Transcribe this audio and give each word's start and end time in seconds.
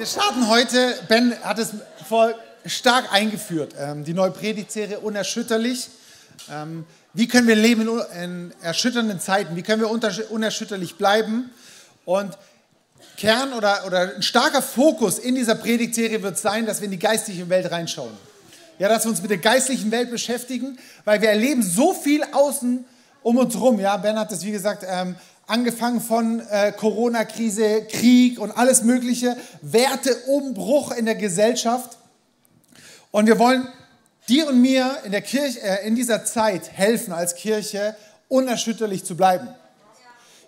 Wir 0.00 0.06
starten 0.06 0.48
heute, 0.48 0.98
Ben 1.08 1.34
hat 1.42 1.58
es 1.58 1.74
voll 2.08 2.34
stark 2.64 3.12
eingeführt, 3.12 3.74
ähm, 3.78 4.02
die 4.02 4.14
neue 4.14 4.30
Predigtserie 4.30 4.98
Unerschütterlich. 4.98 5.90
Ähm, 6.50 6.86
wie 7.12 7.28
können 7.28 7.46
wir 7.46 7.54
leben 7.54 7.86
in, 8.18 8.50
erschütternden 8.62 9.20
Zeiten? 9.20 9.56
Wie 9.56 9.62
können 9.62 9.82
wir 9.82 9.90
unerschütterlich 9.90 10.96
bleiben? 10.96 11.50
Und 12.06 12.38
Kern 13.18 13.52
oder, 13.52 13.84
oder 13.86 14.14
ein 14.16 14.22
starker 14.22 14.62
Fokus 14.62 15.18
in 15.18 15.34
dieser 15.34 15.54
Predigtserie 15.54 16.22
wird 16.22 16.38
sein, 16.38 16.64
dass 16.64 16.80
wir 16.80 16.86
in 16.86 16.92
die 16.92 16.98
geistliche 16.98 17.50
Welt 17.50 17.70
reinschauen. 17.70 18.16
Ja, 18.78 18.88
dass 18.88 19.04
wir 19.04 19.10
uns 19.10 19.20
mit 19.20 19.30
der 19.30 19.36
geistlichen 19.36 19.90
Welt 19.90 20.10
beschäftigen, 20.10 20.78
weil 21.04 21.20
wir 21.20 21.28
erleben 21.28 21.62
so 21.62 21.92
viel 21.92 22.24
außen 22.32 22.86
um 23.22 23.36
uns 23.36 23.52
herum. 23.52 23.78
Ja, 23.78 23.98
Ben 23.98 24.18
hat 24.18 24.32
das, 24.32 24.46
wie 24.46 24.52
gesagt, 24.52 24.82
ähm, 24.88 25.16
angefangen 25.50 26.00
von 26.00 26.40
äh, 26.48 26.72
Corona-Krise, 26.72 27.82
Krieg 27.90 28.38
und 28.38 28.52
alles 28.52 28.82
Mögliche, 28.82 29.36
Werteumbruch 29.62 30.92
in 30.92 31.04
der 31.06 31.16
Gesellschaft. 31.16 31.98
Und 33.10 33.26
wir 33.26 33.38
wollen 33.38 33.66
dir 34.28 34.46
und 34.46 34.60
mir 34.60 34.98
in, 35.04 35.10
der 35.10 35.22
Kirche, 35.22 35.60
äh, 35.60 35.86
in 35.86 35.96
dieser 35.96 36.24
Zeit 36.24 36.70
helfen, 36.72 37.12
als 37.12 37.34
Kirche 37.34 37.96
unerschütterlich 38.28 39.04
zu 39.04 39.16
bleiben. 39.16 39.48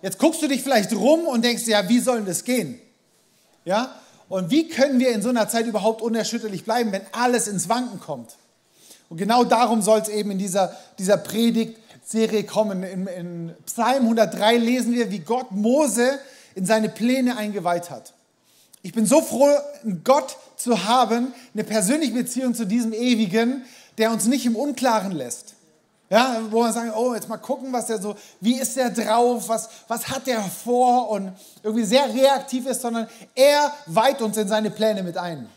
Jetzt 0.01 0.17
guckst 0.19 0.41
du 0.41 0.47
dich 0.47 0.63
vielleicht 0.63 0.93
rum 0.93 1.27
und 1.27 1.43
denkst, 1.43 1.67
ja, 1.67 1.87
wie 1.89 1.99
soll 1.99 2.23
das 2.23 2.45
gehen? 2.45 2.79
Ja? 3.65 3.95
Und 4.29 4.51
wie 4.51 4.69
können 4.69 4.99
wir 4.99 5.11
in 5.11 5.21
so 5.21 5.29
einer 5.29 5.49
Zeit 5.49 5.67
überhaupt 5.67 6.01
unerschütterlich 6.01 6.63
bleiben, 6.63 6.91
wenn 6.93 7.03
alles 7.11 7.47
ins 7.47 7.67
Wanken 7.67 7.99
kommt? 7.99 8.35
Und 9.09 9.17
genau 9.17 9.43
darum 9.43 9.81
soll 9.81 9.99
es 9.99 10.07
eben 10.07 10.31
in 10.31 10.37
dieser, 10.37 10.75
dieser 10.97 11.17
Predigt 11.17 11.77
Serie 12.03 12.43
kommen. 12.43 12.83
In, 12.83 13.07
in 13.07 13.55
Psalm 13.65 14.03
103 14.03 14.57
lesen 14.57 14.93
wir, 14.93 15.11
wie 15.11 15.19
Gott 15.19 15.51
Mose 15.51 16.19
in 16.55 16.65
seine 16.65 16.89
Pläne 16.89 17.37
eingeweiht 17.37 17.89
hat. 17.89 18.13
Ich 18.81 18.93
bin 18.93 19.05
so 19.05 19.21
froh, 19.21 19.49
einen 19.83 20.03
Gott 20.03 20.37
zu 20.57 20.85
haben, 20.85 21.33
eine 21.53 21.63
persönliche 21.63 22.13
Beziehung 22.13 22.53
zu 22.53 22.65
diesem 22.65 22.93
Ewigen, 22.93 23.63
der 23.97 24.11
uns 24.11 24.25
nicht 24.25 24.45
im 24.45 24.55
Unklaren 24.55 25.11
lässt. 25.11 25.55
Ja, 26.09 26.41
wo 26.51 26.61
wir 26.61 26.71
sagen, 26.71 26.91
oh, 26.95 27.15
jetzt 27.15 27.29
mal 27.29 27.37
gucken, 27.37 27.73
was 27.73 27.87
der 27.87 27.99
so, 27.99 28.15
wie 28.39 28.59
ist 28.59 28.75
der 28.77 28.91
drauf, 28.91 29.47
was, 29.47 29.69
was 29.87 30.09
hat 30.09 30.27
der 30.27 30.41
vor 30.41 31.09
und 31.09 31.31
irgendwie 31.63 31.85
sehr 31.85 32.13
reaktiv 32.13 32.67
ist, 32.67 32.81
sondern 32.81 33.07
er 33.33 33.73
weiht 33.87 34.21
uns 34.21 34.37
in 34.37 34.47
seine 34.47 34.69
Pläne 34.69 35.01
mit 35.01 35.17
ein. 35.17 35.49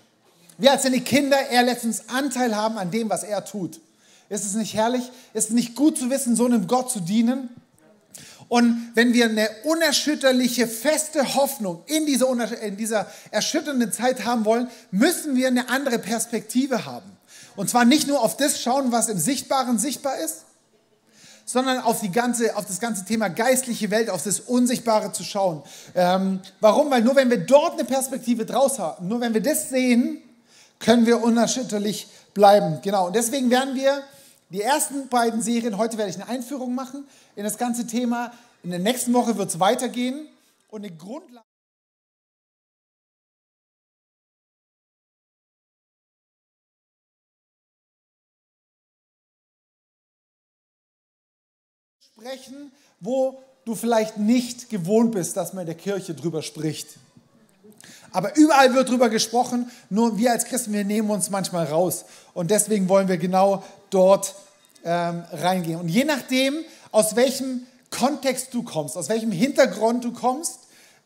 Wir 0.57 0.73
als 0.73 0.85
seine 0.85 1.01
Kinder, 1.01 1.37
er 1.37 1.63
lässt 1.65 1.85
uns 1.85 2.09
Anteil 2.09 2.57
haben 2.57 2.79
an 2.79 2.91
dem, 2.91 3.11
was 3.11 3.23
er 3.23 3.45
tut. 3.45 3.81
Ist 4.29 4.45
es 4.45 4.55
nicht 4.55 4.75
herrlich? 4.75 5.11
Ist 5.35 5.49
es 5.49 5.55
nicht 5.55 5.77
gut 5.77 5.99
zu 5.99 6.11
wissen, 6.11 6.37
so 6.37 6.47
einem 6.47 6.67
Gott 6.67 6.91
zu 6.91 7.01
dienen? 7.01 7.49
Und 8.49 8.93
wenn 8.95 9.13
wir 9.13 9.25
eine 9.25 9.49
unerschütterliche, 9.65 10.69
feste 10.69 11.35
Hoffnung 11.35 11.83
in 11.87 12.07
dieser, 12.07 12.63
in 12.63 12.77
dieser 12.77 13.07
erschütternden 13.31 13.91
Zeit 13.93 14.25
haben 14.25 14.45
wollen, 14.45 14.69
müssen 14.91 15.35
wir 15.35 15.49
eine 15.49 15.69
andere 15.69 15.99
Perspektive 15.99 16.85
haben. 16.85 17.11
Und 17.57 17.71
zwar 17.71 17.85
nicht 17.85 18.07
nur 18.07 18.21
auf 18.23 18.37
das 18.37 18.61
schauen, 18.61 18.93
was 18.93 19.09
im 19.09 19.19
Sichtbaren 19.19 19.79
sichtbar 19.79 20.19
ist, 20.19 20.45
sondern 21.45 21.79
auf, 21.79 22.01
die 22.01 22.13
ganze, 22.13 22.57
auf 22.57 22.67
das 22.67 22.81
ganze 22.81 23.05
Thema 23.05 23.29
geistliche 23.29 23.91
Welt, 23.91 24.11
auf 24.11 24.23
das 24.23 24.41
Unsichtbare 24.41 25.13
zu 25.13 25.25
schauen. 25.25 25.63
Ähm, 25.95 26.41
warum? 26.61 26.91
Weil 26.91 27.03
nur 27.03 27.17
wenn 27.17 27.31
wir 27.31 27.39
dort 27.39 27.75
eine 27.75 27.85
Perspektive 27.85 28.45
draus 28.45 28.79
haben, 28.79 29.09
nur 29.09 29.21
wenn 29.21 29.33
wir 29.33 29.43
das 29.43 29.71
sehen, 29.71 30.21
können 30.79 31.07
wir 31.07 31.23
unerschütterlich 31.23 32.09
bleiben. 32.35 32.81
Genau. 32.83 33.07
Und 33.07 33.17
deswegen 33.17 33.51
werden 33.51 33.75
wir 33.75 34.03
die 34.50 34.62
ersten 34.62 35.08
beiden 35.08 35.42
Serien, 35.42 35.78
heute 35.78 35.98
werde 35.98 36.11
ich 36.11 36.16
eine 36.16 36.28
Einführung 36.28 36.75
machen 36.75 37.06
in 37.34 37.44
das 37.44 37.58
ganze 37.58 37.86
Thema. 37.86 38.33
In 38.62 38.70
der 38.70 38.78
nächsten 38.78 39.12
Woche 39.12 39.36
wird 39.36 39.50
es 39.50 39.61
weitergehen 39.61 40.28
und 40.69 40.84
eine 40.84 40.97
Grundlage. 40.97 41.44
sprechen, 52.17 52.73
wo 53.01 53.42
du 53.67 53.74
vielleicht 53.74 54.17
nicht 54.17 54.70
gewohnt 54.70 55.12
bist, 55.12 55.36
dass 55.36 55.52
man 55.52 55.62
in 55.62 55.67
der 55.67 55.74
Kirche 55.74 56.14
drüber 56.14 56.42
spricht. 56.42 56.96
Aber 58.17 58.35
überall 58.35 58.73
wird 58.73 58.89
drüber 58.89 59.11
gesprochen, 59.11 59.71
nur 59.91 60.17
wir 60.17 60.33
als 60.33 60.47
Christen, 60.47 60.73
wir 60.73 60.87
nehmen 60.87 61.11
uns 61.11 61.29
manchmal 61.29 61.67
raus. 61.67 62.07
Und 62.33 62.51
deswegen 62.51 62.89
wollen 62.89 63.09
wir 63.09 63.19
genau 63.19 63.63
dort 63.91 64.35
ähm, 64.87 65.23
reingehen. 65.33 65.79
Und 65.79 65.91
je 65.91 66.05
nachdem, 66.05 66.55
aus 66.93 67.15
welchem 67.15 67.67
Kontext 67.91 68.55
du 68.55 68.63
kommst, 68.63 68.97
aus 68.97 69.11
welchem 69.11 69.33
Hintergrund 69.33 70.03
du 70.03 70.15
kommst, 70.15 70.61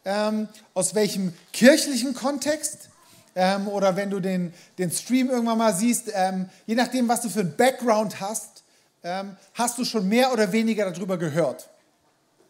ähm, 0.04 0.46
aus 0.72 0.94
welchem 0.94 1.34
kirchlichen 1.52 2.14
Kontext, 2.14 2.90
ähm, 3.34 3.66
oder 3.66 3.96
wenn 3.96 4.10
du 4.10 4.20
den, 4.20 4.54
den 4.78 4.92
Stream 4.92 5.30
irgendwann 5.30 5.58
mal 5.58 5.74
siehst, 5.74 6.12
ähm, 6.14 6.48
je 6.66 6.76
nachdem, 6.76 7.08
was 7.08 7.22
du 7.22 7.28
für 7.28 7.40
einen 7.40 7.56
Background 7.56 8.20
hast, 8.20 8.62
ähm, 9.02 9.36
hast 9.54 9.78
du 9.78 9.84
schon 9.84 10.08
mehr 10.08 10.32
oder 10.32 10.52
weniger 10.52 10.88
darüber 10.88 11.18
gehört. 11.18 11.70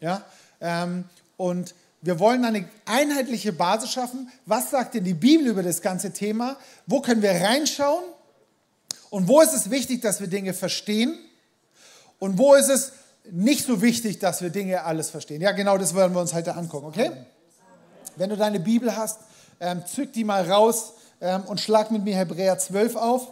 Ja? 0.01 0.21
Ähm, 0.59 1.05
und 1.35 1.73
wir 2.01 2.19
wollen 2.19 2.43
eine 2.45 2.67
einheitliche 2.85 3.53
Basis 3.53 3.91
schaffen. 3.91 4.31
Was 4.45 4.71
sagt 4.71 4.95
denn 4.95 5.03
die 5.03 5.13
Bibel 5.13 5.47
über 5.47 5.61
das 5.61 5.81
ganze 5.81 6.11
Thema? 6.11 6.57
Wo 6.87 6.99
können 6.99 7.21
wir 7.21 7.31
reinschauen? 7.31 8.03
Und 9.11 9.27
wo 9.27 9.41
ist 9.41 9.53
es 9.53 9.69
wichtig, 9.69 10.01
dass 10.01 10.19
wir 10.19 10.27
Dinge 10.27 10.53
verstehen? 10.53 11.17
Und 12.17 12.37
wo 12.37 12.55
ist 12.55 12.69
es 12.69 12.93
nicht 13.29 13.65
so 13.65 13.81
wichtig, 13.81 14.19
dass 14.19 14.41
wir 14.41 14.49
Dinge 14.49 14.83
alles 14.83 15.09
verstehen? 15.11 15.41
Ja, 15.41 15.51
genau 15.51 15.77
das 15.77 15.93
werden 15.93 16.13
wir 16.13 16.21
uns 16.21 16.33
heute 16.33 16.55
angucken, 16.55 16.87
okay? 16.87 17.11
Wenn 18.15 18.29
du 18.29 18.37
deine 18.37 18.59
Bibel 18.59 18.95
hast, 18.95 19.19
ähm, 19.59 19.85
zück 19.85 20.11
die 20.13 20.23
mal 20.23 20.49
raus 20.49 20.93
ähm, 21.19 21.43
und 21.43 21.59
schlag 21.59 21.91
mit 21.91 22.03
mir 22.03 22.15
Hebräer 22.15 22.57
12 22.57 22.95
auf. 22.95 23.27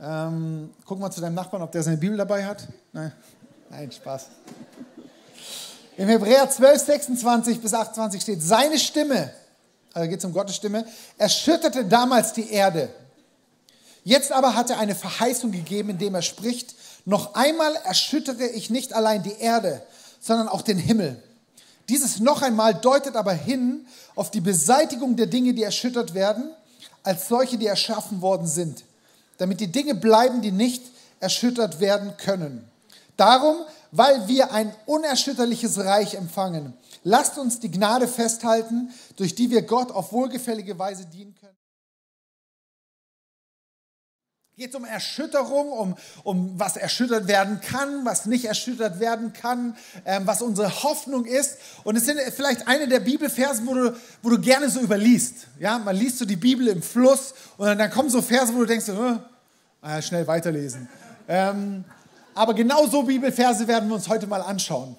Ähm, 0.00 0.70
guck 0.84 0.98
mal 0.98 1.10
zu 1.10 1.22
deinem 1.22 1.34
Nachbarn, 1.34 1.62
ob 1.62 1.72
der 1.72 1.82
seine 1.82 1.96
Bibel 1.96 2.18
dabei 2.18 2.44
hat. 2.44 2.68
Nein, 2.92 3.12
Nein 3.70 3.90
Spaß. 3.90 4.26
Im 5.98 6.08
Hebräer 6.08 6.50
12, 6.50 6.84
26 6.84 7.60
bis 7.60 7.72
28 7.72 8.20
steht, 8.20 8.42
seine 8.42 8.78
Stimme, 8.78 9.32
also 9.94 10.08
geht 10.08 10.18
es 10.18 10.24
um 10.26 10.32
Gottes 10.34 10.56
Stimme, 10.56 10.84
erschütterte 11.16 11.86
damals 11.86 12.34
die 12.34 12.50
Erde. 12.50 12.90
Jetzt 14.04 14.30
aber 14.30 14.54
hat 14.54 14.68
er 14.68 14.78
eine 14.78 14.94
Verheißung 14.94 15.52
gegeben, 15.52 15.90
indem 15.90 16.14
er 16.14 16.22
spricht, 16.22 16.74
noch 17.06 17.34
einmal 17.34 17.74
erschüttere 17.84 18.46
ich 18.46 18.68
nicht 18.68 18.92
allein 18.92 19.22
die 19.22 19.38
Erde, 19.38 19.82
sondern 20.20 20.48
auch 20.48 20.62
den 20.62 20.78
Himmel. 20.78 21.22
Dieses 21.88 22.20
noch 22.20 22.42
einmal 22.42 22.74
deutet 22.74 23.16
aber 23.16 23.32
hin 23.32 23.86
auf 24.16 24.30
die 24.30 24.40
Beseitigung 24.40 25.16
der 25.16 25.26
Dinge, 25.26 25.54
die 25.54 25.62
erschüttert 25.62 26.12
werden, 26.12 26.50
als 27.04 27.28
solche, 27.28 27.56
die 27.56 27.66
erschaffen 27.66 28.20
worden 28.20 28.46
sind, 28.46 28.84
damit 29.38 29.60
die 29.60 29.72
Dinge 29.72 29.94
bleiben, 29.94 30.42
die 30.42 30.52
nicht 30.52 30.82
erschüttert 31.20 31.80
werden 31.80 32.16
können. 32.18 32.68
Darum 33.16 33.56
weil 33.96 34.28
wir 34.28 34.52
ein 34.52 34.72
unerschütterliches 34.86 35.78
Reich 35.78 36.14
empfangen. 36.14 36.74
Lasst 37.02 37.38
uns 37.38 37.60
die 37.60 37.70
Gnade 37.70 38.08
festhalten, 38.08 38.90
durch 39.16 39.34
die 39.34 39.50
wir 39.50 39.62
Gott 39.62 39.90
auf 39.90 40.12
wohlgefällige 40.12 40.78
Weise 40.78 41.06
dienen 41.06 41.34
können. 41.34 41.56
Geht 44.58 44.74
um 44.74 44.86
Erschütterung, 44.86 45.70
um, 45.70 45.96
um 46.24 46.58
was 46.58 46.78
erschüttert 46.78 47.28
werden 47.28 47.60
kann, 47.60 48.06
was 48.06 48.24
nicht 48.24 48.46
erschüttert 48.46 49.00
werden 49.00 49.34
kann, 49.34 49.76
ähm, 50.06 50.26
was 50.26 50.40
unsere 50.40 50.82
Hoffnung 50.82 51.26
ist. 51.26 51.58
Und 51.84 51.96
es 51.96 52.06
sind 52.06 52.18
vielleicht 52.34 52.66
eine 52.66 52.88
der 52.88 53.00
Bibelversen, 53.00 53.66
wo 53.66 53.74
du, 53.74 53.94
wo 54.22 54.30
du 54.30 54.40
gerne 54.40 54.70
so 54.70 54.80
überliest. 54.80 55.46
Ja, 55.60 55.78
man 55.78 55.94
liest 55.94 56.18
so 56.18 56.24
die 56.24 56.36
Bibel 56.36 56.68
im 56.68 56.80
Fluss 56.80 57.34
und 57.58 57.66
dann, 57.66 57.76
dann 57.76 57.90
kommen 57.90 58.08
so 58.08 58.22
Verse, 58.22 58.54
wo 58.54 58.60
du 58.60 58.64
denkst, 58.64 58.88
äh, 58.88 60.00
schnell 60.00 60.26
weiterlesen. 60.26 60.88
Ähm, 61.28 61.84
aber 62.36 62.54
genau 62.54 62.86
so 62.86 63.02
Bibelverse 63.02 63.66
werden 63.66 63.88
wir 63.88 63.96
uns 63.96 64.08
heute 64.08 64.26
mal 64.26 64.42
anschauen. 64.42 64.94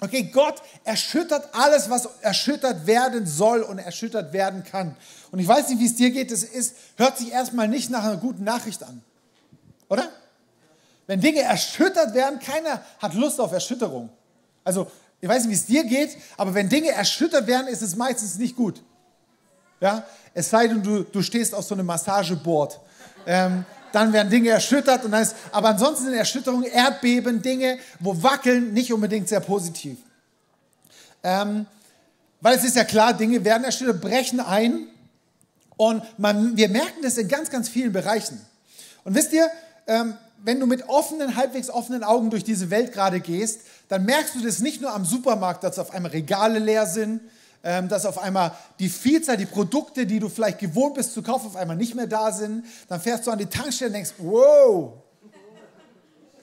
Okay, 0.00 0.30
Gott 0.32 0.62
erschüttert 0.84 1.48
alles, 1.52 1.90
was 1.90 2.08
erschüttert 2.20 2.86
werden 2.86 3.26
soll 3.26 3.62
und 3.62 3.80
erschüttert 3.80 4.32
werden 4.32 4.62
kann. 4.62 4.96
Und 5.32 5.40
ich 5.40 5.48
weiß 5.48 5.68
nicht, 5.70 5.80
wie 5.80 5.86
es 5.86 5.96
dir 5.96 6.12
geht, 6.12 6.30
es 6.30 6.44
ist, 6.44 6.76
hört 6.96 7.18
sich 7.18 7.32
erstmal 7.32 7.66
nicht 7.66 7.90
nach 7.90 8.04
einer 8.04 8.16
guten 8.16 8.44
Nachricht 8.44 8.84
an. 8.84 9.02
Oder? 9.88 10.08
Wenn 11.08 11.20
Dinge 11.20 11.40
erschüttert 11.40 12.14
werden, 12.14 12.38
keiner 12.38 12.80
hat 13.00 13.14
Lust 13.14 13.40
auf 13.40 13.50
Erschütterung. 13.50 14.10
Also, 14.62 14.88
ich 15.20 15.28
weiß 15.28 15.46
nicht, 15.46 15.50
wie 15.50 15.54
es 15.54 15.66
dir 15.66 15.84
geht, 15.84 16.16
aber 16.36 16.54
wenn 16.54 16.68
Dinge 16.68 16.92
erschüttert 16.92 17.48
werden, 17.48 17.66
ist 17.66 17.82
es 17.82 17.96
meistens 17.96 18.38
nicht 18.38 18.54
gut. 18.54 18.80
Ja? 19.80 20.04
Es 20.32 20.48
sei 20.48 20.68
denn, 20.68 20.80
du, 20.80 21.02
du 21.02 21.22
stehst 21.22 21.56
auf 21.56 21.64
so 21.64 21.74
einem 21.74 21.86
Massageboard. 21.86 22.78
Ähm, 23.26 23.64
dann 23.92 24.12
werden 24.12 24.30
Dinge 24.30 24.50
erschüttert 24.50 25.04
und 25.04 25.12
dann 25.12 25.22
ist, 25.22 25.34
aber 25.52 25.68
ansonsten 25.68 26.04
sind 26.06 26.14
Erschütterungen, 26.14 26.64
Erdbeben, 26.64 27.42
Dinge, 27.42 27.78
wo 28.00 28.22
wackeln, 28.22 28.72
nicht 28.72 28.92
unbedingt 28.92 29.28
sehr 29.28 29.40
positiv. 29.40 29.98
Ähm, 31.22 31.66
weil 32.40 32.56
es 32.56 32.64
ist 32.64 32.76
ja 32.76 32.84
klar, 32.84 33.14
Dinge 33.14 33.44
werden 33.44 33.64
erschüttert, 33.64 34.00
brechen 34.00 34.40
ein 34.40 34.86
und 35.76 36.02
man, 36.18 36.56
wir 36.56 36.68
merken 36.68 37.02
das 37.02 37.18
in 37.18 37.28
ganz, 37.28 37.50
ganz 37.50 37.68
vielen 37.68 37.92
Bereichen. 37.92 38.40
Und 39.04 39.14
wisst 39.14 39.32
ihr, 39.32 39.48
ähm, 39.86 40.14
wenn 40.44 40.60
du 40.60 40.66
mit 40.66 40.88
offenen, 40.88 41.36
halbwegs 41.36 41.70
offenen 41.70 42.04
Augen 42.04 42.30
durch 42.30 42.44
diese 42.44 42.70
Welt 42.70 42.92
gerade 42.92 43.20
gehst, 43.20 43.60
dann 43.88 44.04
merkst 44.04 44.34
du 44.34 44.40
das 44.40 44.60
nicht 44.60 44.80
nur 44.80 44.92
am 44.92 45.04
Supermarkt, 45.04 45.64
dass 45.64 45.78
auf 45.78 45.92
einmal 45.92 46.12
Regale 46.12 46.58
leer 46.58 46.86
sind, 46.86 47.20
dass 47.62 48.06
auf 48.06 48.18
einmal 48.18 48.52
die 48.78 48.88
Vielzahl, 48.88 49.36
die 49.36 49.46
Produkte, 49.46 50.06
die 50.06 50.20
du 50.20 50.28
vielleicht 50.28 50.58
gewohnt 50.58 50.94
bist 50.94 51.12
zu 51.12 51.22
kaufen, 51.22 51.46
auf 51.48 51.56
einmal 51.56 51.76
nicht 51.76 51.94
mehr 51.94 52.06
da 52.06 52.32
sind. 52.32 52.64
Dann 52.88 53.00
fährst 53.00 53.26
du 53.26 53.30
an 53.30 53.38
die 53.38 53.46
Tankstelle 53.46 53.88
und 53.88 53.94
denkst, 53.94 54.14
wow. 54.18 54.92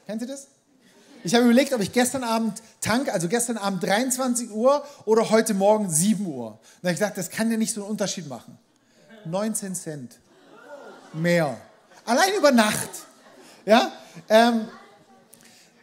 Kennt 0.05 0.21
ihr 0.21 0.27
das? 0.27 0.47
Ich 1.23 1.33
habe 1.33 1.45
überlegt, 1.45 1.73
ob 1.73 1.81
ich 1.81 1.91
gestern 1.91 2.23
Abend 2.23 2.61
tank, 2.81 3.11
also 3.11 3.27
gestern 3.27 3.57
Abend 3.57 3.81
23 3.81 4.51
Uhr 4.51 4.85
oder 5.05 5.31
heute 5.31 5.55
Morgen 5.55 5.89
7 5.89 6.23
Uhr. 6.23 6.59
Dann 6.81 6.89
habe 6.89 6.93
ich 6.93 6.99
gedacht, 6.99 7.17
das 7.17 7.31
kann 7.31 7.49
ja 7.49 7.57
nicht 7.57 7.73
so 7.73 7.81
einen 7.81 7.89
Unterschied 7.89 8.27
machen. 8.27 8.59
19 9.25 9.73
Cent 9.73 10.19
mehr. 11.13 11.57
Allein 12.05 12.33
über 12.37 12.51
Nacht. 12.51 12.89
Ja, 13.65 13.91
ähm, 14.29 14.67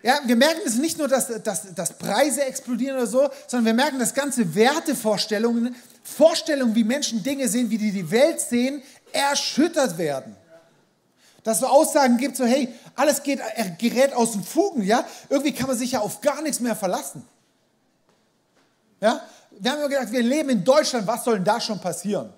ja, 0.03 0.19
wir 0.25 0.37
merken 0.37 0.61
es 0.67 0.77
nicht 0.77 0.99
nur, 0.99 1.09
dass, 1.09 1.29
dass, 1.43 1.75
dass 1.75 1.97
Preise 1.97 2.45
explodieren 2.45 2.97
oder 2.97 3.07
so, 3.07 3.29
sondern 3.47 3.67
wir 3.67 3.85
merken, 3.85 3.99
dass 3.99 4.15
ganze 4.15 4.55
Wertevorstellungen, 4.55 5.77
Vorstellungen, 6.03 6.75
wie 6.75 6.85
Menschen 6.85 7.23
Dinge 7.23 7.49
sehen, 7.49 7.71
wie 7.71 7.79
die 7.79 7.93
die 7.93 8.11
Welt 8.11 8.41
sehen, 8.41 8.83
erschüttert 9.13 9.99
werden. 9.99 10.37
Dass 11.45 11.57
es 11.57 11.61
so 11.61 11.67
Aussagen 11.67 12.19
gibt, 12.19 12.37
so 12.37 12.45
hey, 12.45 12.69
alles 12.97 13.23
geht, 13.23 13.41
er 13.41 13.71
gerät 13.71 14.13
aus 14.13 14.33
den 14.33 14.45
Fugen, 14.45 14.83
ja? 14.83 15.05
Irgendwie 15.29 15.53
kann 15.53 15.67
man 15.67 15.77
sich 15.77 15.93
ja 15.93 16.01
auf 16.01 16.21
gar 16.21 16.43
nichts 16.43 16.61
mehr 16.61 16.77
verlassen. 16.77 17.25
Ja? 19.01 19.21
Wir 19.51 19.71
haben 19.71 19.79
immer 19.79 19.89
gedacht, 19.89 20.13
wir 20.13 20.23
leben 20.23 20.51
in 20.51 20.65
Deutschland, 20.65 21.07
was 21.07 21.25
soll 21.25 21.35
denn 21.35 21.45
da 21.45 21.61
schon 21.61 21.79
passieren? 21.79 22.33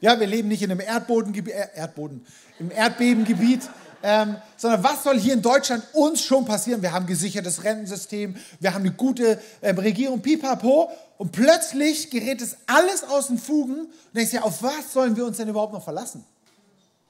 Ja, 0.00 0.18
wir 0.18 0.26
leben 0.26 0.48
nicht 0.48 0.62
in 0.62 0.70
einem 0.70 0.80
Erdbodengebiet, 0.80 1.52
äh, 1.52 1.68
Erdboden, 1.74 2.24
im 2.58 2.70
Erdbebengebiet, 2.70 3.68
ähm, 4.02 4.36
sondern 4.56 4.82
was 4.82 5.02
soll 5.02 5.18
hier 5.18 5.34
in 5.34 5.42
Deutschland 5.42 5.84
uns 5.92 6.22
schon 6.22 6.44
passieren? 6.44 6.82
Wir 6.82 6.92
haben 6.92 7.04
ein 7.04 7.08
gesichertes 7.08 7.64
Rentensystem, 7.64 8.36
wir 8.58 8.74
haben 8.74 8.82
eine 8.82 8.92
gute 8.92 9.40
ähm, 9.62 9.78
Regierung, 9.78 10.20
pipapo, 10.20 10.90
und 11.18 11.32
plötzlich 11.32 12.10
gerät 12.10 12.40
es 12.40 12.56
alles 12.66 13.04
aus 13.04 13.26
den 13.26 13.38
Fugen 13.38 13.80
und 13.80 14.14
denkst 14.14 14.32
ja, 14.32 14.42
auf 14.42 14.62
was 14.62 14.92
sollen 14.92 15.16
wir 15.16 15.26
uns 15.26 15.36
denn 15.36 15.48
überhaupt 15.48 15.74
noch 15.74 15.84
verlassen? 15.84 16.24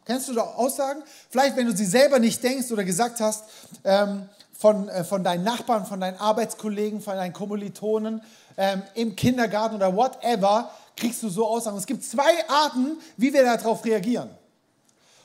Kennst 0.04 0.28
du 0.28 0.32
da 0.32 0.42
Aussagen? 0.42 1.02
Vielleicht, 1.28 1.56
wenn 1.56 1.66
du 1.66 1.76
sie 1.76 1.84
selber 1.84 2.18
nicht 2.18 2.42
denkst 2.42 2.72
oder 2.72 2.82
gesagt 2.82 3.20
hast, 3.20 3.44
ähm, 3.84 4.28
von, 4.52 4.88
äh, 4.88 5.04
von 5.04 5.22
deinen 5.22 5.44
Nachbarn, 5.44 5.86
von 5.86 6.00
deinen 6.00 6.18
Arbeitskollegen, 6.18 7.00
von 7.00 7.14
deinen 7.14 7.32
Kommilitonen 7.32 8.20
ähm, 8.56 8.82
im 8.94 9.14
Kindergarten 9.14 9.76
oder 9.76 9.94
whatever, 9.94 10.70
kriegst 10.96 11.22
du 11.22 11.28
so 11.28 11.46
Aussagen. 11.46 11.78
Es 11.78 11.86
gibt 11.86 12.04
zwei 12.04 12.48
Arten, 12.48 12.98
wie 13.16 13.32
wir 13.32 13.44
darauf 13.44 13.84
reagieren. 13.84 14.30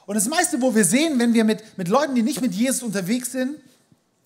Und 0.05 0.15
das 0.15 0.27
meiste, 0.27 0.61
wo 0.61 0.75
wir 0.75 0.85
sehen, 0.85 1.17
wenn 1.19 1.33
wir 1.33 1.43
mit, 1.43 1.77
mit 1.77 1.87
Leuten, 1.87 2.15
die 2.15 2.21
nicht 2.21 2.41
mit 2.41 2.53
Jesus 2.53 2.83
unterwegs 2.83 3.31
sind, 3.31 3.57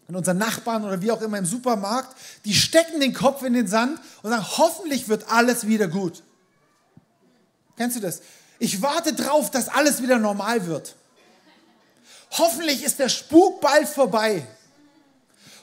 in 0.08 0.16
unseren 0.16 0.38
Nachbarn 0.38 0.84
oder 0.84 1.02
wie 1.02 1.12
auch 1.12 1.22
immer 1.22 1.38
im 1.38 1.46
Supermarkt, 1.46 2.16
die 2.44 2.54
stecken 2.54 3.00
den 3.00 3.14
Kopf 3.14 3.44
in 3.44 3.54
den 3.54 3.68
Sand 3.68 4.00
und 4.24 4.31
sagen, 4.31 4.46
hoffentlich 4.58 5.08
wird 5.08 5.30
alles 5.31 5.68
wieder 5.68 5.88
gut. 5.88 6.24
Kennst 7.78 7.96
du 7.96 8.02
das? 8.02 8.22
Ich 8.58 8.81
warte 8.81 9.14
drauf, 9.14 9.52
dass 9.52 9.70
alles 9.70 10.02
wieder 10.02 10.18
normal 10.18 10.66
wird. 10.66 10.96
Hoffentlich 12.31 12.84
ist 12.84 13.00
der 13.00 13.10
Spuk 13.10 13.62
bald 13.62 13.88
vorbei. 13.88 14.46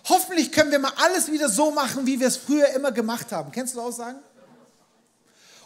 Hoffentlich 0.08 0.52
können 0.52 0.70
wir 0.70 0.78
mal 0.78 0.92
alles 0.96 1.30
wieder 1.30 1.48
so 1.48 1.72
machen, 1.72 2.06
wie 2.06 2.20
wir 2.20 2.28
es 2.28 2.36
früher 2.36 2.68
immer 2.68 2.92
gemacht 2.92 3.32
haben. 3.32 3.50
Kennst 3.50 3.74
du 3.74 3.80
Aussagen? 3.80 4.20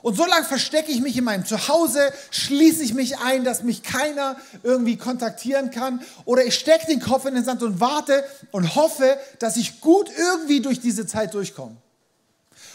Und 0.02 0.16
so 0.16 0.24
lange 0.24 0.44
verstecke 0.44 0.90
ich 0.90 1.00
mich 1.00 1.16
in 1.16 1.24
meinem 1.24 1.44
Zuhause, 1.44 2.12
schließe 2.30 2.82
ich 2.82 2.94
mich 2.94 3.18
ein, 3.18 3.44
dass 3.44 3.62
mich 3.62 3.82
keiner 3.82 4.36
irgendwie 4.62 4.96
kontaktieren 4.96 5.70
kann. 5.70 6.00
Oder 6.24 6.44
ich 6.44 6.54
stecke 6.54 6.86
den 6.86 7.00
Kopf 7.00 7.26
in 7.26 7.34
den 7.34 7.44
Sand 7.44 7.62
und 7.62 7.80
warte 7.80 8.24
und 8.50 8.74
hoffe, 8.74 9.18
dass 9.38 9.56
ich 9.56 9.80
gut 9.80 10.10
irgendwie 10.16 10.60
durch 10.60 10.80
diese 10.80 11.06
Zeit 11.06 11.34
durchkomme. 11.34 11.76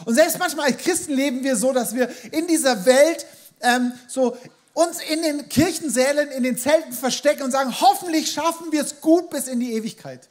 Und 0.04 0.16
selbst 0.16 0.38
manchmal 0.38 0.68
als 0.72 0.78
Christen 0.78 1.14
leben 1.14 1.44
wir 1.44 1.56
so, 1.56 1.72
dass 1.72 1.96
wir 1.96 2.10
in 2.32 2.48
dieser 2.48 2.86
Welt 2.86 3.26
ähm, 3.62 3.94
so 4.08 4.38
uns 4.74 5.00
in 5.10 5.22
den 5.22 5.48
Kirchensälen, 5.48 6.30
in 6.32 6.44
den 6.44 6.58
Zelten 6.58 6.92
verstecken 6.92 7.44
und 7.44 7.52
sagen, 7.52 7.74
hoffentlich 7.80 8.32
schaffen 8.32 8.72
wir 8.72 8.82
es 8.82 9.00
gut 9.00 9.30
bis 9.30 9.48
in 9.48 9.60
die 9.60 9.74
Ewigkeit. 9.74 10.28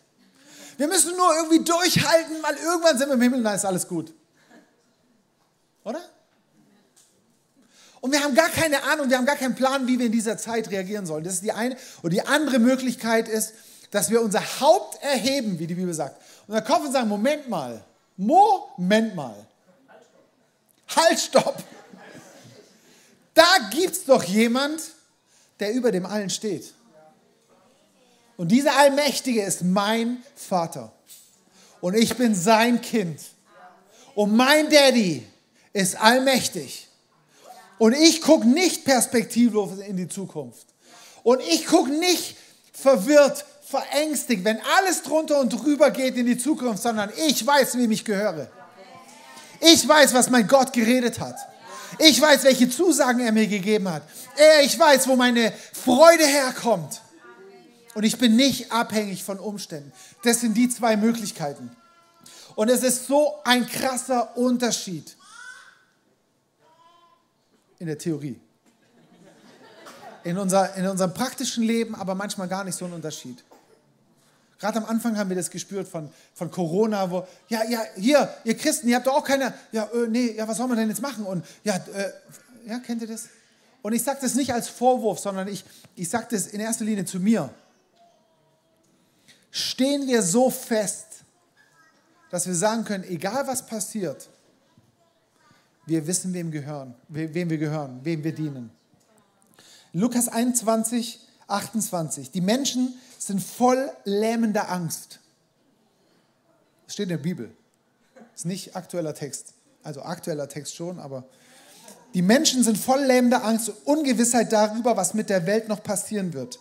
Wir 0.76 0.86
müssen 0.86 1.16
nur 1.16 1.34
irgendwie 1.34 1.64
durchhalten, 1.64 2.36
weil 2.42 2.56
irgendwann 2.56 2.98
sind 2.98 3.08
wir 3.08 3.14
im 3.14 3.22
Himmel 3.22 3.38
und 3.38 3.44
dann 3.44 3.54
ist 3.54 3.64
alles 3.64 3.88
gut. 3.88 4.12
Oder? 5.84 6.00
Und 8.04 8.12
wir 8.12 8.22
haben 8.22 8.34
gar 8.34 8.50
keine 8.50 8.82
Ahnung, 8.82 9.08
wir 9.08 9.16
haben 9.16 9.24
gar 9.24 9.34
keinen 9.34 9.54
Plan, 9.54 9.86
wie 9.86 9.98
wir 9.98 10.04
in 10.04 10.12
dieser 10.12 10.36
Zeit 10.36 10.70
reagieren 10.70 11.06
sollen. 11.06 11.24
Das 11.24 11.32
ist 11.32 11.42
die 11.42 11.52
eine. 11.52 11.74
Und 12.02 12.12
die 12.12 12.20
andere 12.20 12.58
Möglichkeit 12.58 13.30
ist, 13.30 13.54
dass 13.90 14.10
wir 14.10 14.20
unser 14.20 14.42
Haupt 14.60 15.02
erheben, 15.02 15.58
wie 15.58 15.66
die 15.66 15.74
Bibel 15.74 15.94
sagt. 15.94 16.20
Unser 16.46 16.60
Kopf 16.60 16.84
und 16.84 16.92
sagen, 16.92 17.08
Moment 17.08 17.48
mal, 17.48 17.82
Moment 18.18 19.14
mal. 19.14 19.34
Halt, 20.94 21.18
stopp. 21.18 21.62
Da 23.32 23.70
gibt 23.70 23.92
es 23.92 24.04
doch 24.04 24.22
jemand, 24.22 24.82
der 25.58 25.72
über 25.72 25.90
dem 25.90 26.04
Allen 26.04 26.28
steht. 26.28 26.74
Und 28.36 28.48
dieser 28.48 28.76
Allmächtige 28.76 29.42
ist 29.42 29.62
mein 29.62 30.22
Vater. 30.36 30.92
Und 31.80 31.94
ich 31.94 32.14
bin 32.18 32.34
sein 32.34 32.82
Kind. 32.82 33.18
Und 34.14 34.36
mein 34.36 34.68
Daddy 34.68 35.26
ist 35.72 35.98
allmächtig. 35.98 36.83
Und 37.84 37.92
ich 37.92 38.22
gucke 38.22 38.48
nicht 38.48 38.86
perspektivlos 38.86 39.78
in 39.86 39.98
die 39.98 40.08
Zukunft. 40.08 40.68
Und 41.22 41.42
ich 41.42 41.66
gucke 41.66 41.90
nicht 41.90 42.34
verwirrt, 42.72 43.44
verängstigt, 43.62 44.42
wenn 44.42 44.58
alles 44.78 45.02
drunter 45.02 45.38
und 45.38 45.50
drüber 45.50 45.90
geht 45.90 46.16
in 46.16 46.24
die 46.24 46.38
Zukunft, 46.38 46.82
sondern 46.82 47.12
ich 47.26 47.46
weiß, 47.46 47.76
wem 47.76 47.90
ich 47.90 48.02
gehöre. 48.02 48.48
Ich 49.60 49.86
weiß, 49.86 50.14
was 50.14 50.30
mein 50.30 50.48
Gott 50.48 50.72
geredet 50.72 51.20
hat. 51.20 51.36
Ich 51.98 52.18
weiß, 52.18 52.44
welche 52.44 52.70
Zusagen 52.70 53.20
er 53.20 53.32
mir 53.32 53.48
gegeben 53.48 53.92
hat. 53.92 54.04
Ich 54.62 54.78
weiß, 54.78 55.06
wo 55.06 55.14
meine 55.14 55.52
Freude 55.74 56.24
herkommt. 56.24 57.02
Und 57.92 58.04
ich 58.04 58.16
bin 58.16 58.34
nicht 58.34 58.72
abhängig 58.72 59.22
von 59.24 59.38
Umständen. 59.38 59.92
Das 60.22 60.40
sind 60.40 60.54
die 60.54 60.70
zwei 60.70 60.96
Möglichkeiten. 60.96 61.70
Und 62.54 62.70
es 62.70 62.82
ist 62.82 63.08
so 63.08 63.34
ein 63.44 63.66
krasser 63.66 64.38
Unterschied 64.38 65.14
in 67.78 67.86
der 67.86 67.98
Theorie. 67.98 68.40
In, 70.22 70.38
unser, 70.38 70.74
in 70.74 70.86
unserem 70.86 71.12
praktischen 71.12 71.64
Leben 71.64 71.94
aber 71.94 72.14
manchmal 72.14 72.48
gar 72.48 72.64
nicht 72.64 72.76
so 72.76 72.86
ein 72.86 72.92
Unterschied. 72.92 73.44
Gerade 74.58 74.78
am 74.78 74.86
Anfang 74.86 75.18
haben 75.18 75.28
wir 75.28 75.36
das 75.36 75.50
gespürt 75.50 75.86
von, 75.86 76.10
von 76.32 76.50
Corona, 76.50 77.10
wo, 77.10 77.26
ja, 77.48 77.64
ja, 77.64 77.82
hier, 77.96 78.34
ihr 78.44 78.56
Christen, 78.56 78.88
ihr 78.88 78.96
habt 78.96 79.06
doch 79.06 79.16
auch 79.16 79.24
keine, 79.24 79.52
ja, 79.72 79.84
äh, 79.92 80.08
nee, 80.08 80.32
ja, 80.32 80.48
was 80.48 80.56
soll 80.56 80.68
man 80.68 80.78
denn 80.78 80.88
jetzt 80.88 81.02
machen? 81.02 81.26
Und 81.26 81.44
ja, 81.64 81.76
äh, 81.76 82.12
ja 82.66 82.78
kennt 82.78 83.02
ihr 83.02 83.08
das? 83.08 83.28
Und 83.82 83.92
ich 83.92 84.02
sage 84.02 84.20
das 84.22 84.34
nicht 84.34 84.54
als 84.54 84.68
Vorwurf, 84.68 85.18
sondern 85.18 85.48
ich, 85.48 85.64
ich 85.96 86.08
sage 86.08 86.28
das 86.30 86.46
in 86.46 86.60
erster 86.60 86.86
Linie 86.86 87.04
zu 87.04 87.20
mir. 87.20 87.50
Stehen 89.50 90.06
wir 90.06 90.22
so 90.22 90.48
fest, 90.48 91.06
dass 92.30 92.46
wir 92.46 92.54
sagen 92.54 92.84
können, 92.84 93.04
egal 93.04 93.46
was 93.46 93.66
passiert, 93.66 94.28
wir 95.86 96.06
wissen, 96.06 96.32
wem, 96.32 96.50
gehören, 96.50 96.94
wem 97.08 97.50
wir 97.50 97.58
gehören, 97.58 98.00
wem 98.02 98.24
wir 98.24 98.34
dienen. 98.34 98.70
Lukas 99.92 100.28
21, 100.28 101.20
28. 101.46 102.30
Die 102.30 102.40
Menschen 102.40 102.94
sind 103.18 103.42
voll 103.42 103.90
lähmender 104.04 104.70
Angst. 104.70 105.20
Das 106.84 106.94
steht 106.94 107.04
in 107.04 107.10
der 107.10 107.18
Bibel. 107.18 107.50
Das 108.14 108.40
ist 108.40 108.46
nicht 108.46 108.76
aktueller 108.76 109.14
Text. 109.14 109.54
Also 109.82 110.02
aktueller 110.02 110.48
Text 110.48 110.74
schon, 110.74 110.98
aber 110.98 111.24
die 112.14 112.22
Menschen 112.22 112.62
sind 112.62 112.78
voll 112.78 113.02
lähmender 113.04 113.44
Angst 113.44 113.68
und 113.68 113.98
Ungewissheit 113.98 114.52
darüber, 114.52 114.96
was 114.96 115.14
mit 115.14 115.28
der 115.28 115.46
Welt 115.46 115.68
noch 115.68 115.82
passieren 115.82 116.32
wird. 116.32 116.58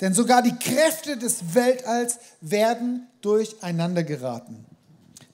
Denn 0.00 0.14
sogar 0.14 0.42
die 0.42 0.56
Kräfte 0.56 1.16
des 1.16 1.54
Weltalls 1.54 2.18
werden 2.40 3.08
durcheinander 3.20 4.02
geraten. 4.02 4.64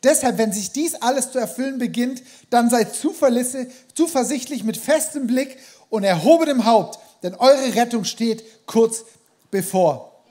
Deshalb, 0.03 0.39
wenn 0.39 0.53
sich 0.53 0.73
dies 0.73 0.95
alles 0.95 1.33
zu 1.33 1.39
erfüllen 1.39 1.79
beginnt, 1.79 2.23
dann 2.51 2.71
seid 2.71 2.95
zuversichtlich 2.95 4.65
mit 4.65 4.77
festem 4.77 5.27
Blick 5.27 5.59
und 5.91 6.05
erhobenem 6.05 6.65
Haupt, 6.65 6.99
denn 7.23 7.35
eure 7.35 7.75
Rettung 7.75 8.05
steht 8.05 8.67
kurz 8.67 9.05
bevor. 9.51 10.23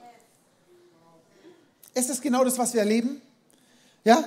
Ist 1.94 2.08
das 2.08 2.20
genau 2.20 2.44
das, 2.44 2.56
was 2.56 2.72
wir 2.72 2.80
erleben? 2.80 3.20
Ja? 4.04 4.24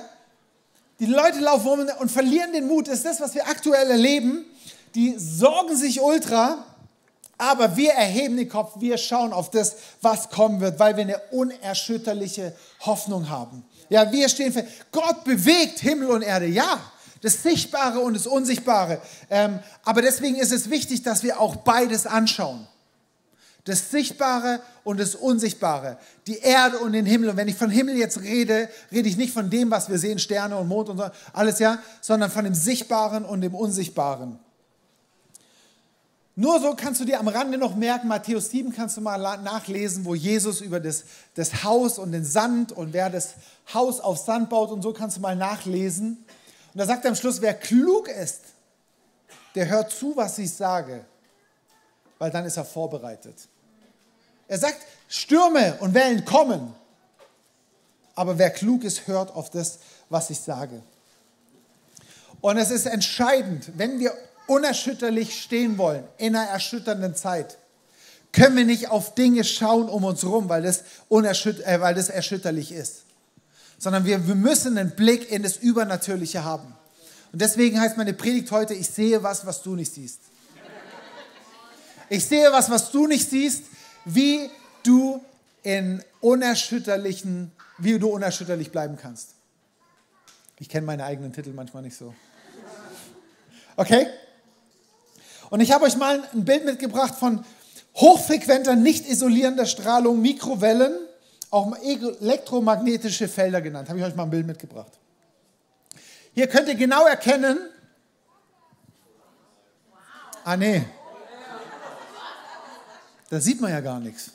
Die 1.00 1.06
Leute 1.06 1.40
laufen 1.40 1.66
rum 1.66 1.86
und 1.98 2.10
verlieren 2.12 2.52
den 2.52 2.68
Mut. 2.68 2.86
Das 2.86 2.98
ist 2.98 3.06
das, 3.06 3.20
was 3.20 3.34
wir 3.34 3.48
aktuell 3.48 3.90
erleben. 3.90 4.44
Die 4.94 5.18
sorgen 5.18 5.74
sich 5.74 6.00
ultra, 6.00 6.64
aber 7.38 7.76
wir 7.76 7.92
erheben 7.92 8.36
den 8.36 8.48
Kopf, 8.48 8.74
wir 8.76 8.98
schauen 8.98 9.32
auf 9.32 9.50
das, 9.50 9.76
was 10.02 10.28
kommen 10.28 10.60
wird, 10.60 10.78
weil 10.78 10.96
wir 10.96 11.02
eine 11.02 11.18
unerschütterliche 11.30 12.54
Hoffnung 12.80 13.30
haben. 13.30 13.64
Ja, 13.92 14.10
wir 14.10 14.26
stehen 14.30 14.54
fest. 14.54 14.68
Gott 14.90 15.22
bewegt 15.22 15.80
Himmel 15.80 16.08
und 16.08 16.22
Erde. 16.22 16.46
Ja, 16.46 16.80
das 17.20 17.42
Sichtbare 17.42 18.00
und 18.00 18.14
das 18.14 18.26
Unsichtbare. 18.26 19.02
Ähm, 19.28 19.58
aber 19.84 20.00
deswegen 20.00 20.36
ist 20.36 20.50
es 20.50 20.70
wichtig, 20.70 21.02
dass 21.02 21.22
wir 21.22 21.38
auch 21.38 21.56
beides 21.56 22.06
anschauen. 22.06 22.66
Das 23.64 23.90
Sichtbare 23.90 24.62
und 24.82 24.98
das 24.98 25.14
Unsichtbare. 25.14 25.98
Die 26.26 26.38
Erde 26.38 26.78
und 26.78 26.92
den 26.92 27.04
Himmel. 27.04 27.28
Und 27.28 27.36
wenn 27.36 27.48
ich 27.48 27.54
von 27.54 27.68
Himmel 27.68 27.98
jetzt 27.98 28.22
rede, 28.22 28.70
rede 28.90 29.10
ich 29.10 29.18
nicht 29.18 29.34
von 29.34 29.50
dem, 29.50 29.70
was 29.70 29.90
wir 29.90 29.98
sehen, 29.98 30.18
Sterne 30.18 30.56
und 30.56 30.68
Mond 30.68 30.88
und 30.88 30.96
so, 30.96 31.10
alles 31.34 31.58
ja, 31.58 31.78
sondern 32.00 32.30
von 32.30 32.44
dem 32.44 32.54
Sichtbaren 32.54 33.26
und 33.26 33.42
dem 33.42 33.54
Unsichtbaren. 33.54 34.38
Nur 36.34 36.60
so 36.60 36.74
kannst 36.74 37.00
du 37.00 37.04
dir 37.04 37.20
am 37.20 37.28
Rande 37.28 37.58
noch 37.58 37.76
merken, 37.76 38.08
Matthäus 38.08 38.50
7 38.50 38.72
kannst 38.72 38.96
du 38.96 39.02
mal 39.02 39.18
nachlesen, 39.42 40.06
wo 40.06 40.14
Jesus 40.14 40.62
über 40.62 40.80
das, 40.80 41.04
das 41.34 41.62
Haus 41.62 41.98
und 41.98 42.12
den 42.12 42.24
Sand 42.24 42.72
und 42.72 42.94
wer 42.94 43.10
das 43.10 43.34
Haus 43.74 44.00
auf 44.00 44.16
Sand 44.16 44.48
baut 44.48 44.70
und 44.70 44.80
so 44.80 44.94
kannst 44.94 45.18
du 45.18 45.20
mal 45.20 45.36
nachlesen. 45.36 46.24
Und 46.72 46.78
da 46.78 46.86
sagt 46.86 47.04
er 47.04 47.10
am 47.10 47.16
Schluss, 47.16 47.42
wer 47.42 47.52
klug 47.52 48.08
ist, 48.08 48.40
der 49.54 49.68
hört 49.68 49.90
zu, 49.90 50.16
was 50.16 50.38
ich 50.38 50.50
sage, 50.50 51.04
weil 52.18 52.30
dann 52.30 52.46
ist 52.46 52.56
er 52.56 52.64
vorbereitet. 52.64 53.36
Er 54.48 54.58
sagt, 54.58 54.78
Stürme 55.08 55.76
und 55.80 55.92
Wellen 55.92 56.24
kommen, 56.24 56.74
aber 58.14 58.38
wer 58.38 58.48
klug 58.48 58.84
ist, 58.84 59.06
hört 59.06 59.34
auf 59.34 59.50
das, 59.50 59.80
was 60.08 60.30
ich 60.30 60.40
sage. 60.40 60.82
Und 62.40 62.56
es 62.56 62.70
ist 62.70 62.86
entscheidend, 62.86 63.70
wenn 63.76 63.98
wir 63.98 64.14
unerschütterlich 64.46 65.42
stehen 65.42 65.78
wollen 65.78 66.04
in 66.18 66.36
einer 66.36 66.48
erschütternden 66.48 67.14
Zeit, 67.14 67.58
können 68.32 68.56
wir 68.56 68.64
nicht 68.64 68.88
auf 68.88 69.14
Dinge 69.14 69.44
schauen 69.44 69.88
um 69.88 70.04
uns 70.04 70.22
herum, 70.22 70.48
weil 70.48 70.62
das, 70.62 70.82
äh, 71.10 71.80
weil 71.80 71.94
das 71.94 72.08
erschütterlich 72.08 72.72
ist, 72.72 73.02
sondern 73.78 74.04
wir, 74.04 74.26
wir 74.26 74.34
müssen 74.34 74.78
einen 74.78 74.92
Blick 74.92 75.30
in 75.30 75.42
das 75.42 75.58
Übernatürliche 75.58 76.44
haben. 76.44 76.74
Und 77.32 77.40
deswegen 77.40 77.80
heißt 77.80 77.96
meine 77.96 78.14
Predigt 78.14 78.50
heute, 78.50 78.74
ich 78.74 78.88
sehe 78.88 79.22
was, 79.22 79.46
was 79.46 79.62
du 79.62 79.74
nicht 79.74 79.92
siehst. 79.92 80.20
Ich 82.08 82.26
sehe 82.26 82.52
was, 82.52 82.70
was 82.70 82.90
du 82.90 83.06
nicht 83.06 83.28
siehst, 83.28 83.64
wie 84.04 84.50
du 84.82 85.22
in 85.62 86.02
unerschütterlichen, 86.20 87.52
wie 87.78 87.98
du 87.98 88.08
unerschütterlich 88.08 88.70
bleiben 88.70 88.98
kannst. 89.00 89.30
Ich 90.58 90.68
kenne 90.68 90.86
meine 90.86 91.04
eigenen 91.04 91.32
Titel 91.32 91.52
manchmal 91.52 91.82
nicht 91.82 91.96
so. 91.96 92.14
Okay? 93.76 94.06
Und 95.52 95.60
ich 95.60 95.70
habe 95.70 95.84
euch 95.84 95.98
mal 95.98 96.26
ein 96.32 96.46
Bild 96.46 96.64
mitgebracht 96.64 97.14
von 97.14 97.44
hochfrequenter, 97.96 98.74
nicht 98.74 99.06
isolierender 99.06 99.66
Strahlung, 99.66 100.22
Mikrowellen, 100.22 100.94
auch 101.50 101.76
elektromagnetische 101.76 103.28
Felder 103.28 103.60
genannt. 103.60 103.90
Habe 103.90 103.98
ich 103.98 104.04
euch 104.06 104.14
mal 104.14 104.22
ein 104.22 104.30
Bild 104.30 104.46
mitgebracht. 104.46 104.98
Hier 106.34 106.46
könnt 106.46 106.68
ihr 106.68 106.74
genau 106.74 107.06
erkennen, 107.06 107.58
ah 110.42 110.56
nee, 110.56 110.86
da 113.28 113.38
sieht 113.38 113.60
man 113.60 113.72
ja 113.72 113.80
gar 113.80 114.00
nichts. 114.00 114.30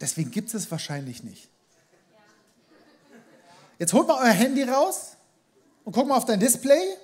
Deswegen 0.00 0.30
gibt 0.30 0.50
es 0.50 0.54
es 0.54 0.70
wahrscheinlich 0.70 1.24
nicht. 1.24 1.48
Jetzt 3.80 3.92
holt 3.92 4.06
mal 4.06 4.22
euer 4.22 4.32
Handy 4.32 4.62
raus 4.62 5.16
und 5.84 5.92
guckt 5.92 6.06
mal 6.06 6.16
auf 6.16 6.24
dein 6.24 6.38
Display 6.38 6.96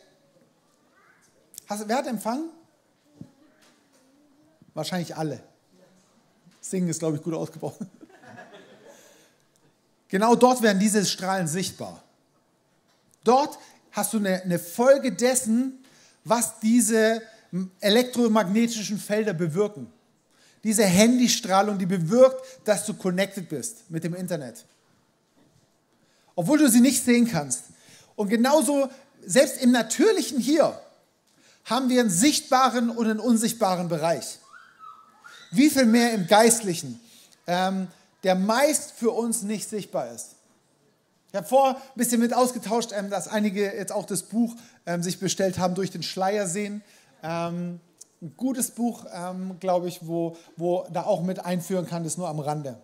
Hast, 1.72 1.88
wer 1.88 1.96
hat 1.96 2.06
Empfang? 2.06 2.50
Wahrscheinlich 4.74 5.16
alle. 5.16 5.42
Singen 6.60 6.88
ist, 6.88 6.98
glaube 6.98 7.16
ich, 7.16 7.22
gut 7.22 7.34
ausgebaut. 7.34 7.76
Genau 10.08 10.34
dort 10.34 10.60
werden 10.60 10.78
diese 10.78 11.06
Strahlen 11.06 11.48
sichtbar. 11.48 12.04
Dort 13.24 13.58
hast 13.92 14.12
du 14.12 14.18
eine, 14.18 14.42
eine 14.42 14.58
Folge 14.58 15.10
dessen, 15.12 15.82
was 16.22 16.60
diese 16.60 17.22
elektromagnetischen 17.80 18.98
Felder 18.98 19.32
bewirken. 19.32 19.90
Diese 20.64 20.84
Handystrahlung, 20.84 21.78
die 21.78 21.86
bewirkt, 21.86 22.44
dass 22.66 22.84
du 22.84 22.92
connected 22.92 23.48
bist 23.48 23.90
mit 23.90 24.04
dem 24.04 24.14
Internet. 24.14 24.66
Obwohl 26.34 26.58
du 26.58 26.68
sie 26.68 26.82
nicht 26.82 27.02
sehen 27.02 27.26
kannst. 27.26 27.64
Und 28.14 28.28
genauso, 28.28 28.90
selbst 29.24 29.62
im 29.62 29.72
Natürlichen 29.72 30.38
hier, 30.38 30.78
haben 31.64 31.88
wir 31.88 32.00
einen 32.00 32.10
sichtbaren 32.10 32.90
und 32.90 33.06
einen 33.06 33.20
unsichtbaren 33.20 33.88
Bereich. 33.88 34.38
Wie 35.50 35.70
viel 35.70 35.86
mehr 35.86 36.12
im 36.12 36.26
Geistlichen, 36.26 37.00
ähm, 37.46 37.88
der 38.24 38.34
meist 38.34 38.92
für 38.92 39.10
uns 39.10 39.42
nicht 39.42 39.68
sichtbar 39.68 40.10
ist. 40.10 40.36
Ich 41.30 41.36
habe 41.36 41.46
vor 41.46 41.76
ein 41.76 41.76
bisschen 41.94 42.20
mit 42.20 42.34
ausgetauscht, 42.34 42.90
ähm, 42.92 43.10
dass 43.10 43.28
einige 43.28 43.64
jetzt 43.64 43.92
auch 43.92 44.06
das 44.06 44.22
Buch 44.22 44.54
ähm, 44.86 45.02
sich 45.02 45.18
bestellt 45.18 45.58
haben 45.58 45.74
durch 45.74 45.90
den 45.90 46.02
Schleier 46.02 46.46
sehen. 46.46 46.82
Ähm, 47.22 47.80
ein 48.20 48.34
gutes 48.36 48.70
Buch, 48.70 49.06
ähm, 49.12 49.56
glaube 49.58 49.88
ich, 49.88 50.06
wo, 50.06 50.36
wo 50.56 50.86
da 50.92 51.02
auch 51.04 51.22
mit 51.22 51.44
einführen 51.44 51.86
kann, 51.86 52.04
das 52.04 52.16
nur 52.16 52.28
am 52.28 52.38
Rande. 52.38 52.76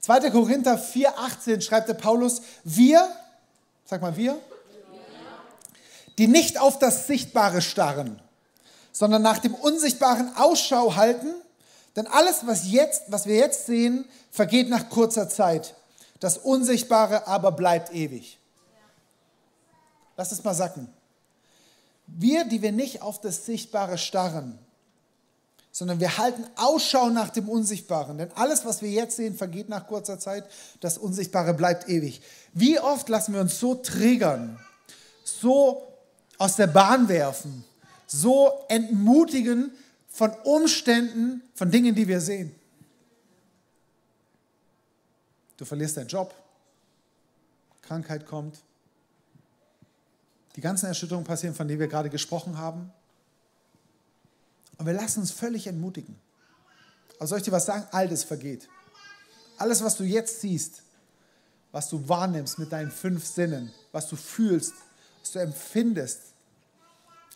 2. 0.00 0.30
Korinther 0.30 0.78
4,18 0.78 1.60
schreibt 1.60 1.88
der 1.88 1.94
Paulus, 1.94 2.42
wir, 2.62 3.08
sag 3.84 4.00
mal 4.00 4.16
wir, 4.16 4.38
die 6.18 6.28
nicht 6.28 6.60
auf 6.60 6.78
das 6.78 7.06
Sichtbare 7.06 7.62
starren, 7.62 8.20
sondern 8.92 9.22
nach 9.22 9.38
dem 9.38 9.54
Unsichtbaren 9.54 10.36
Ausschau 10.36 10.96
halten, 10.96 11.34
denn 11.96 12.06
alles, 12.06 12.46
was, 12.46 12.70
jetzt, 12.70 13.04
was 13.08 13.26
wir 13.26 13.36
jetzt 13.36 13.66
sehen, 13.66 14.04
vergeht 14.30 14.68
nach 14.68 14.88
kurzer 14.88 15.28
Zeit. 15.28 15.74
Das 16.20 16.38
Unsichtbare 16.38 17.26
aber 17.26 17.52
bleibt 17.52 17.92
ewig. 17.92 18.38
Lass 20.16 20.32
es 20.32 20.42
mal 20.44 20.54
sacken. 20.54 20.88
Wir, 22.06 22.44
die 22.44 22.62
wir 22.62 22.72
nicht 22.72 23.02
auf 23.02 23.20
das 23.20 23.46
Sichtbare 23.46 23.98
starren, 23.98 24.58
sondern 25.72 25.98
wir 25.98 26.18
halten 26.18 26.46
Ausschau 26.54 27.10
nach 27.10 27.30
dem 27.30 27.48
Unsichtbaren. 27.48 28.18
Denn 28.18 28.30
alles, 28.36 28.64
was 28.64 28.80
wir 28.80 28.90
jetzt 28.90 29.16
sehen, 29.16 29.36
vergeht 29.36 29.68
nach 29.68 29.88
kurzer 29.88 30.20
Zeit. 30.20 30.44
Das 30.80 30.98
Unsichtbare 30.98 31.52
bleibt 31.52 31.88
ewig. 31.88 32.22
Wie 32.52 32.78
oft 32.78 33.08
lassen 33.08 33.34
wir 33.34 33.40
uns 33.40 33.58
so 33.58 33.74
triggern, 33.74 34.60
so 35.24 35.93
aus 36.38 36.56
der 36.56 36.66
Bahn 36.66 37.08
werfen, 37.08 37.64
so 38.06 38.64
entmutigen 38.68 39.72
von 40.08 40.30
Umständen, 40.44 41.42
von 41.54 41.70
Dingen, 41.70 41.94
die 41.94 42.06
wir 42.06 42.20
sehen. 42.20 42.54
Du 45.56 45.64
verlierst 45.64 45.96
deinen 45.96 46.08
Job, 46.08 46.34
Krankheit 47.82 48.26
kommt, 48.26 48.58
die 50.56 50.60
ganzen 50.60 50.86
Erschütterungen 50.86 51.26
passieren, 51.26 51.54
von 51.54 51.66
denen 51.66 51.80
wir 51.80 51.88
gerade 51.88 52.10
gesprochen 52.10 52.58
haben. 52.58 52.92
Und 54.78 54.86
wir 54.86 54.92
lassen 54.92 55.20
uns 55.20 55.30
völlig 55.30 55.66
entmutigen. 55.66 56.16
Aber 57.18 57.26
soll 57.26 57.38
ich 57.38 57.44
dir 57.44 57.52
was 57.52 57.66
sagen? 57.66 57.86
All 57.92 58.08
das 58.08 58.24
vergeht. 58.24 58.68
Alles, 59.56 59.82
was 59.82 59.96
du 59.96 60.04
jetzt 60.04 60.40
siehst, 60.40 60.82
was 61.72 61.88
du 61.88 62.08
wahrnimmst 62.08 62.58
mit 62.58 62.72
deinen 62.72 62.90
fünf 62.90 63.26
Sinnen, 63.26 63.72
was 63.92 64.08
du 64.08 64.16
fühlst, 64.16 64.74
was 65.24 65.32
du 65.32 65.38
empfindest, 65.38 66.20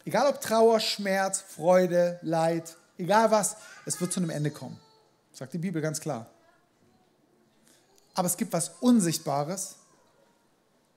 egal 0.04 0.28
ob 0.28 0.42
Trauer, 0.42 0.78
Schmerz, 0.78 1.40
Freude, 1.40 2.18
Leid, 2.20 2.76
egal 2.98 3.30
was, 3.30 3.56
es 3.86 3.98
wird 3.98 4.12
zu 4.12 4.20
einem 4.20 4.28
Ende 4.28 4.50
kommen. 4.50 4.78
Sagt 5.32 5.54
die 5.54 5.58
Bibel 5.58 5.80
ganz 5.80 5.98
klar. 5.98 6.26
Aber 8.14 8.26
es 8.26 8.36
gibt 8.36 8.52
was 8.52 8.72
Unsichtbares, 8.80 9.76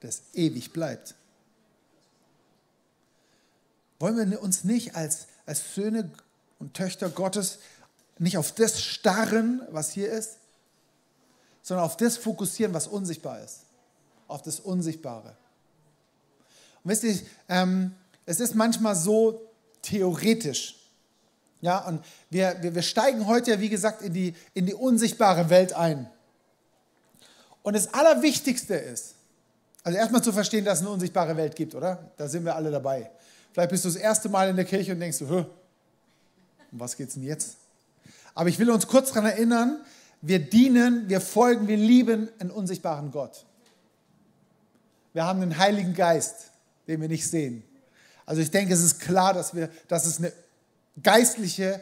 das 0.01 0.21
ewig 0.33 0.73
bleibt. 0.73 1.15
Wollen 3.99 4.29
wir 4.29 4.41
uns 4.41 4.65
nicht 4.65 4.95
als, 4.95 5.27
als 5.45 5.73
Söhne 5.73 6.11
und 6.59 6.73
Töchter 6.73 7.09
Gottes 7.09 7.59
nicht 8.17 8.37
auf 8.37 8.51
das 8.51 8.81
starren, 8.81 9.61
was 9.69 9.91
hier 9.91 10.11
ist, 10.11 10.37
sondern 11.61 11.85
auf 11.85 11.95
das 11.95 12.17
fokussieren, 12.17 12.73
was 12.73 12.87
unsichtbar 12.87 13.39
ist. 13.41 13.61
Auf 14.27 14.41
das 14.41 14.59
Unsichtbare. 14.59 15.37
Und 16.83 16.91
wisst 16.91 17.03
ihr, 17.03 17.19
ähm, 17.49 17.93
es 18.25 18.39
ist 18.39 18.55
manchmal 18.55 18.95
so 18.95 19.41
theoretisch. 19.81 20.77
Ja, 21.61 21.79
und 21.87 22.03
wir, 22.29 22.57
wir, 22.61 22.73
wir 22.73 22.81
steigen 22.81 23.27
heute 23.27 23.51
ja, 23.51 23.59
wie 23.59 23.69
gesagt, 23.69 24.01
in 24.01 24.13
die, 24.13 24.35
in 24.53 24.65
die 24.65 24.73
unsichtbare 24.73 25.49
Welt 25.49 25.73
ein. 25.73 26.09
Und 27.61 27.75
das 27.75 27.93
Allerwichtigste 27.93 28.73
ist, 28.73 29.15
also 29.83 29.97
erstmal 29.97 30.23
zu 30.23 30.33
verstehen, 30.33 30.65
dass 30.65 30.79
es 30.79 30.85
eine 30.85 30.93
unsichtbare 30.93 31.37
Welt 31.37 31.55
gibt, 31.55 31.75
oder? 31.75 32.11
Da 32.17 32.27
sind 32.27 32.45
wir 32.45 32.55
alle 32.55 32.71
dabei. 32.71 33.11
Vielleicht 33.51 33.69
bist 33.69 33.85
du 33.85 33.89
das 33.89 33.97
erste 33.97 34.29
Mal 34.29 34.49
in 34.49 34.55
der 34.55 34.65
Kirche 34.65 34.93
und 34.93 34.99
denkst 34.99 35.19
du, 35.19 35.25
um 35.25 35.45
was 36.71 36.95
geht 36.95 37.09
es 37.09 37.15
denn 37.15 37.23
jetzt? 37.23 37.57
Aber 38.33 38.49
ich 38.49 38.57
will 38.59 38.69
uns 38.71 38.87
kurz 38.87 39.09
daran 39.09 39.25
erinnern, 39.25 39.81
wir 40.21 40.39
dienen, 40.39 41.09
wir 41.09 41.19
folgen, 41.19 41.67
wir 41.67 41.77
lieben 41.77 42.29
einen 42.39 42.51
unsichtbaren 42.51 43.11
Gott. 43.11 43.45
Wir 45.13 45.25
haben 45.25 45.41
einen 45.41 45.57
Heiligen 45.57 45.93
Geist, 45.93 46.51
den 46.87 47.01
wir 47.01 47.07
nicht 47.07 47.27
sehen. 47.27 47.63
Also 48.25 48.41
ich 48.41 48.51
denke, 48.51 48.73
es 48.73 48.81
ist 48.81 48.99
klar, 48.99 49.33
dass, 49.33 49.55
wir, 49.55 49.69
dass 49.87 50.05
es 50.05 50.19
eine 50.19 50.31
geistliche, 51.01 51.81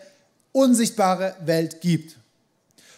unsichtbare 0.51 1.35
Welt 1.41 1.81
gibt. 1.81 2.17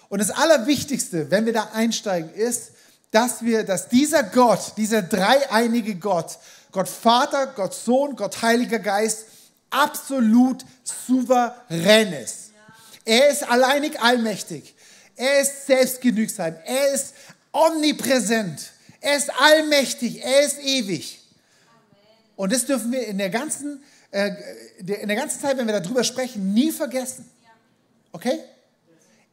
Und 0.09 0.19
das 0.19 0.29
Allerwichtigste, 0.29 1.31
wenn 1.31 1.45
wir 1.45 1.53
da 1.53 1.69
einsteigen, 1.73 2.33
ist, 2.33 2.71
dass 3.11 3.43
wir, 3.43 3.63
dass 3.63 3.89
dieser 3.89 4.23
Gott, 4.23 4.73
dieser 4.77 5.01
dreieinige 5.01 5.95
Gott, 5.95 6.37
Gott 6.71 6.87
Vater, 6.87 7.47
Gott 7.47 7.73
Sohn, 7.73 8.15
Gott 8.15 8.41
Heiliger 8.41 8.79
Geist, 8.79 9.25
absolut 9.69 10.65
souverän 10.83 12.13
ist. 12.13 12.51
Er 13.03 13.29
ist 13.29 13.43
alleinig 13.49 13.99
allmächtig. 13.99 14.75
Er 15.15 15.41
ist 15.41 15.65
selbstgenügsam. 15.67 16.55
Er 16.65 16.93
ist 16.93 17.13
omnipräsent. 17.51 18.71
Er 19.01 19.17
ist 19.17 19.31
allmächtig. 19.39 20.23
Er 20.23 20.41
ist 20.45 20.59
ewig. 20.59 21.20
Und 22.35 22.51
das 22.51 22.65
dürfen 22.65 22.91
wir 22.91 23.05
in 23.07 23.17
der 23.17 23.29
ganzen, 23.29 23.83
äh, 24.11 24.31
in 24.79 25.07
der 25.07 25.15
ganzen 25.15 25.39
Zeit, 25.39 25.57
wenn 25.57 25.67
wir 25.67 25.79
darüber 25.79 26.03
sprechen, 26.03 26.53
nie 26.53 26.71
vergessen. 26.71 27.29
Okay? 28.11 28.39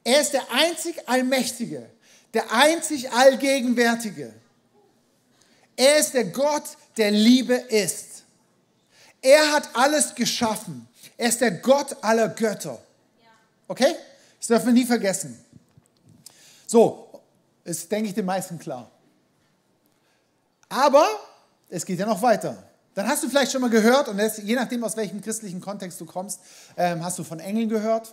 Er 0.04 0.20
ist 0.20 0.32
der 0.32 0.50
einzig 0.52 1.08
Allmächtige, 1.08 1.88
der 2.34 2.52
einzig 2.52 3.10
Allgegenwärtige. 3.10 4.32
Er 5.76 5.98
ist 5.98 6.14
der 6.14 6.24
Gott, 6.24 6.64
der 6.96 7.10
Liebe 7.10 7.54
ist. 7.54 8.24
Er 9.22 9.52
hat 9.52 9.68
alles 9.74 10.14
geschaffen. 10.14 10.88
Er 11.16 11.28
ist 11.28 11.40
der 11.40 11.52
Gott 11.52 11.96
aller 12.02 12.28
Götter. 12.28 12.80
Okay? 13.66 13.94
Das 14.38 14.48
dürfen 14.48 14.66
wir 14.66 14.72
nie 14.72 14.86
vergessen. 14.86 15.38
So, 16.66 17.22
ist, 17.64 17.90
denke 17.90 18.08
ich, 18.08 18.14
den 18.14 18.24
meisten 18.24 18.58
klar. 18.58 18.90
Aber 20.68 21.06
es 21.68 21.84
geht 21.84 21.98
ja 21.98 22.06
noch 22.06 22.20
weiter. 22.22 22.62
Dann 22.98 23.06
hast 23.06 23.22
du 23.22 23.28
vielleicht 23.28 23.52
schon 23.52 23.60
mal 23.60 23.70
gehört, 23.70 24.08
und 24.08 24.18
das, 24.18 24.38
je 24.38 24.56
nachdem, 24.56 24.82
aus 24.82 24.96
welchem 24.96 25.20
christlichen 25.20 25.60
Kontext 25.60 26.00
du 26.00 26.04
kommst, 26.04 26.40
ähm, 26.76 27.04
hast 27.04 27.16
du 27.16 27.22
von 27.22 27.38
Engeln 27.38 27.68
gehört. 27.68 28.12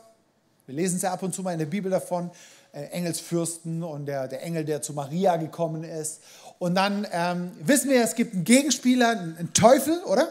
Wir 0.68 0.76
lesen 0.76 0.98
es 0.98 1.02
ja 1.02 1.12
ab 1.12 1.24
und 1.24 1.34
zu 1.34 1.42
mal 1.42 1.54
in 1.54 1.58
der 1.58 1.66
Bibel 1.66 1.90
davon, 1.90 2.30
äh, 2.72 2.84
Engelsfürsten 2.90 3.82
und 3.82 4.06
der, 4.06 4.28
der 4.28 4.44
Engel, 4.44 4.64
der 4.64 4.84
zu 4.84 4.94
Maria 4.94 5.38
gekommen 5.38 5.84
ist. 5.84 6.22
Und 6.60 6.76
dann 6.76 7.08
ähm, 7.12 7.52
wissen 7.62 7.90
wir, 7.90 8.04
es 8.04 8.14
gibt 8.14 8.36
einen 8.36 8.44
Gegenspieler, 8.44 9.10
einen, 9.10 9.36
einen 9.38 9.54
Teufel, 9.54 10.04
oder? 10.04 10.28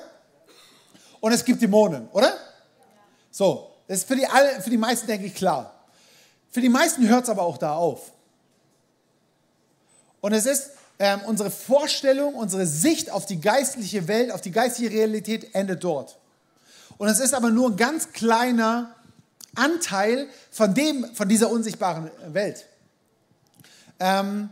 Und 1.18 1.32
es 1.32 1.44
gibt 1.44 1.60
Dämonen, 1.60 2.08
oder? 2.12 2.32
So, 3.32 3.72
das 3.88 3.98
ist 3.98 4.06
für 4.06 4.14
die, 4.14 4.28
alle, 4.28 4.62
für 4.62 4.70
die 4.70 4.78
meisten, 4.78 5.08
denke 5.08 5.26
ich, 5.26 5.34
klar. 5.34 5.74
Für 6.52 6.60
die 6.60 6.68
meisten 6.68 7.08
hört 7.08 7.24
es 7.24 7.28
aber 7.28 7.42
auch 7.42 7.58
da 7.58 7.74
auf. 7.74 8.12
Und 10.20 10.32
es 10.32 10.46
ist 10.46 10.70
ähm, 10.98 11.20
unsere 11.26 11.50
Vorstellung, 11.50 12.34
unsere 12.34 12.66
Sicht 12.66 13.10
auf 13.10 13.26
die 13.26 13.40
geistliche 13.40 14.06
Welt, 14.08 14.30
auf 14.30 14.40
die 14.40 14.52
geistliche 14.52 14.92
Realität 14.92 15.54
endet 15.54 15.82
dort. 15.82 16.18
Und 16.98 17.08
es 17.08 17.18
ist 17.18 17.34
aber 17.34 17.50
nur 17.50 17.70
ein 17.70 17.76
ganz 17.76 18.12
kleiner 18.12 18.94
Anteil 19.56 20.28
von, 20.50 20.74
dem, 20.74 21.04
von 21.14 21.28
dieser 21.28 21.50
unsichtbaren 21.50 22.10
Welt. 22.28 22.66
Ähm, 23.98 24.50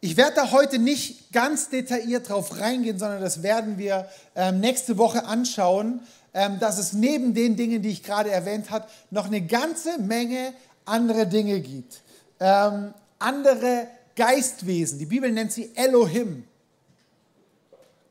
ich 0.00 0.16
werde 0.16 0.36
da 0.36 0.50
heute 0.50 0.78
nicht 0.78 1.30
ganz 1.32 1.68
detailliert 1.68 2.28
drauf 2.28 2.58
reingehen, 2.58 2.98
sondern 2.98 3.20
das 3.20 3.42
werden 3.42 3.78
wir 3.78 4.08
ähm, 4.34 4.60
nächste 4.60 4.96
Woche 4.96 5.26
anschauen, 5.26 6.00
ähm, 6.32 6.58
dass 6.58 6.78
es 6.78 6.92
neben 6.92 7.34
den 7.34 7.56
Dingen, 7.56 7.82
die 7.82 7.90
ich 7.90 8.02
gerade 8.02 8.30
erwähnt 8.30 8.70
habe, 8.70 8.86
noch 9.10 9.26
eine 9.26 9.42
ganze 9.42 9.98
Menge 9.98 10.54
andere 10.84 11.26
Dinge 11.26 11.60
gibt. 11.60 12.00
Ähm, 12.40 12.94
andere 13.18 13.86
Geistwesen. 14.20 14.98
Die 14.98 15.06
Bibel 15.06 15.32
nennt 15.32 15.50
sie 15.50 15.70
Elohim. 15.74 16.44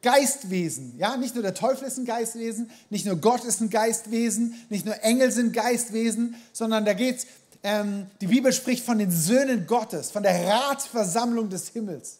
Geistwesen. 0.01 0.97
Ja, 0.97 1.15
nicht 1.17 1.35
nur 1.35 1.43
der 1.43 1.53
Teufel 1.53 1.87
ist 1.87 1.99
ein 1.99 2.05
Geistwesen, 2.05 2.71
nicht 2.89 3.05
nur 3.05 3.17
Gott 3.17 3.43
ist 3.43 3.61
ein 3.61 3.69
Geistwesen, 3.69 4.55
nicht 4.69 4.87
nur 4.87 5.03
Engel 5.03 5.31
sind 5.31 5.53
Geistwesen, 5.53 6.33
sondern 6.51 6.83
da 6.83 6.93
geht's. 6.93 7.27
Ähm, 7.61 8.07
die 8.21 8.25
Bibel 8.25 8.51
spricht 8.51 8.83
von 8.83 8.97
den 8.97 9.11
Söhnen 9.11 9.67
Gottes, 9.67 10.09
von 10.09 10.23
der 10.23 10.47
Ratsversammlung 10.47 11.47
des 11.47 11.67
Himmels, 11.67 12.17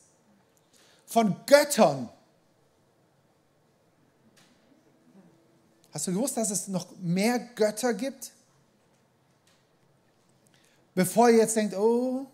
von 1.08 1.36
Göttern. 1.48 2.10
Hast 5.92 6.06
du 6.06 6.14
gewusst, 6.14 6.38
dass 6.38 6.52
es 6.52 6.68
noch 6.68 6.86
mehr 7.02 7.40
Götter 7.40 7.96
gibt? 7.96 8.34
Bevor 10.94 11.32
ihr 11.32 11.38
jetzt 11.38 11.56
denkt, 11.56 11.76
oh, 11.76 12.28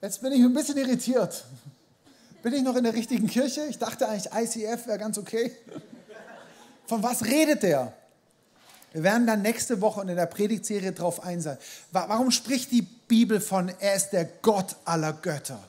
Jetzt 0.00 0.20
bin 0.20 0.32
ich 0.32 0.40
ein 0.40 0.52
bisschen 0.52 0.76
irritiert. 0.76 1.44
Bin 2.42 2.52
ich 2.52 2.62
noch 2.62 2.76
in 2.76 2.84
der 2.84 2.94
richtigen 2.94 3.26
Kirche? 3.26 3.64
Ich 3.70 3.78
dachte 3.78 4.08
eigentlich, 4.08 4.32
ICF 4.32 4.86
wäre 4.86 4.98
ganz 4.98 5.16
okay. 5.16 5.52
Von 6.86 7.02
was 7.02 7.24
redet 7.24 7.62
der? 7.62 7.92
Wir 8.92 9.02
werden 9.02 9.26
dann 9.26 9.42
nächste 9.42 9.80
Woche 9.80 10.02
in 10.02 10.08
der 10.08 10.26
Predigtserie 10.26 10.92
drauf 10.92 11.24
ein 11.24 11.40
sein. 11.40 11.58
Warum 11.90 12.30
spricht 12.30 12.70
die 12.70 12.82
Bibel 12.82 13.40
von, 13.40 13.72
er 13.80 13.96
ist 13.96 14.10
der 14.10 14.24
Gott 14.24 14.76
aller 14.84 15.12
Götter? 15.12 15.62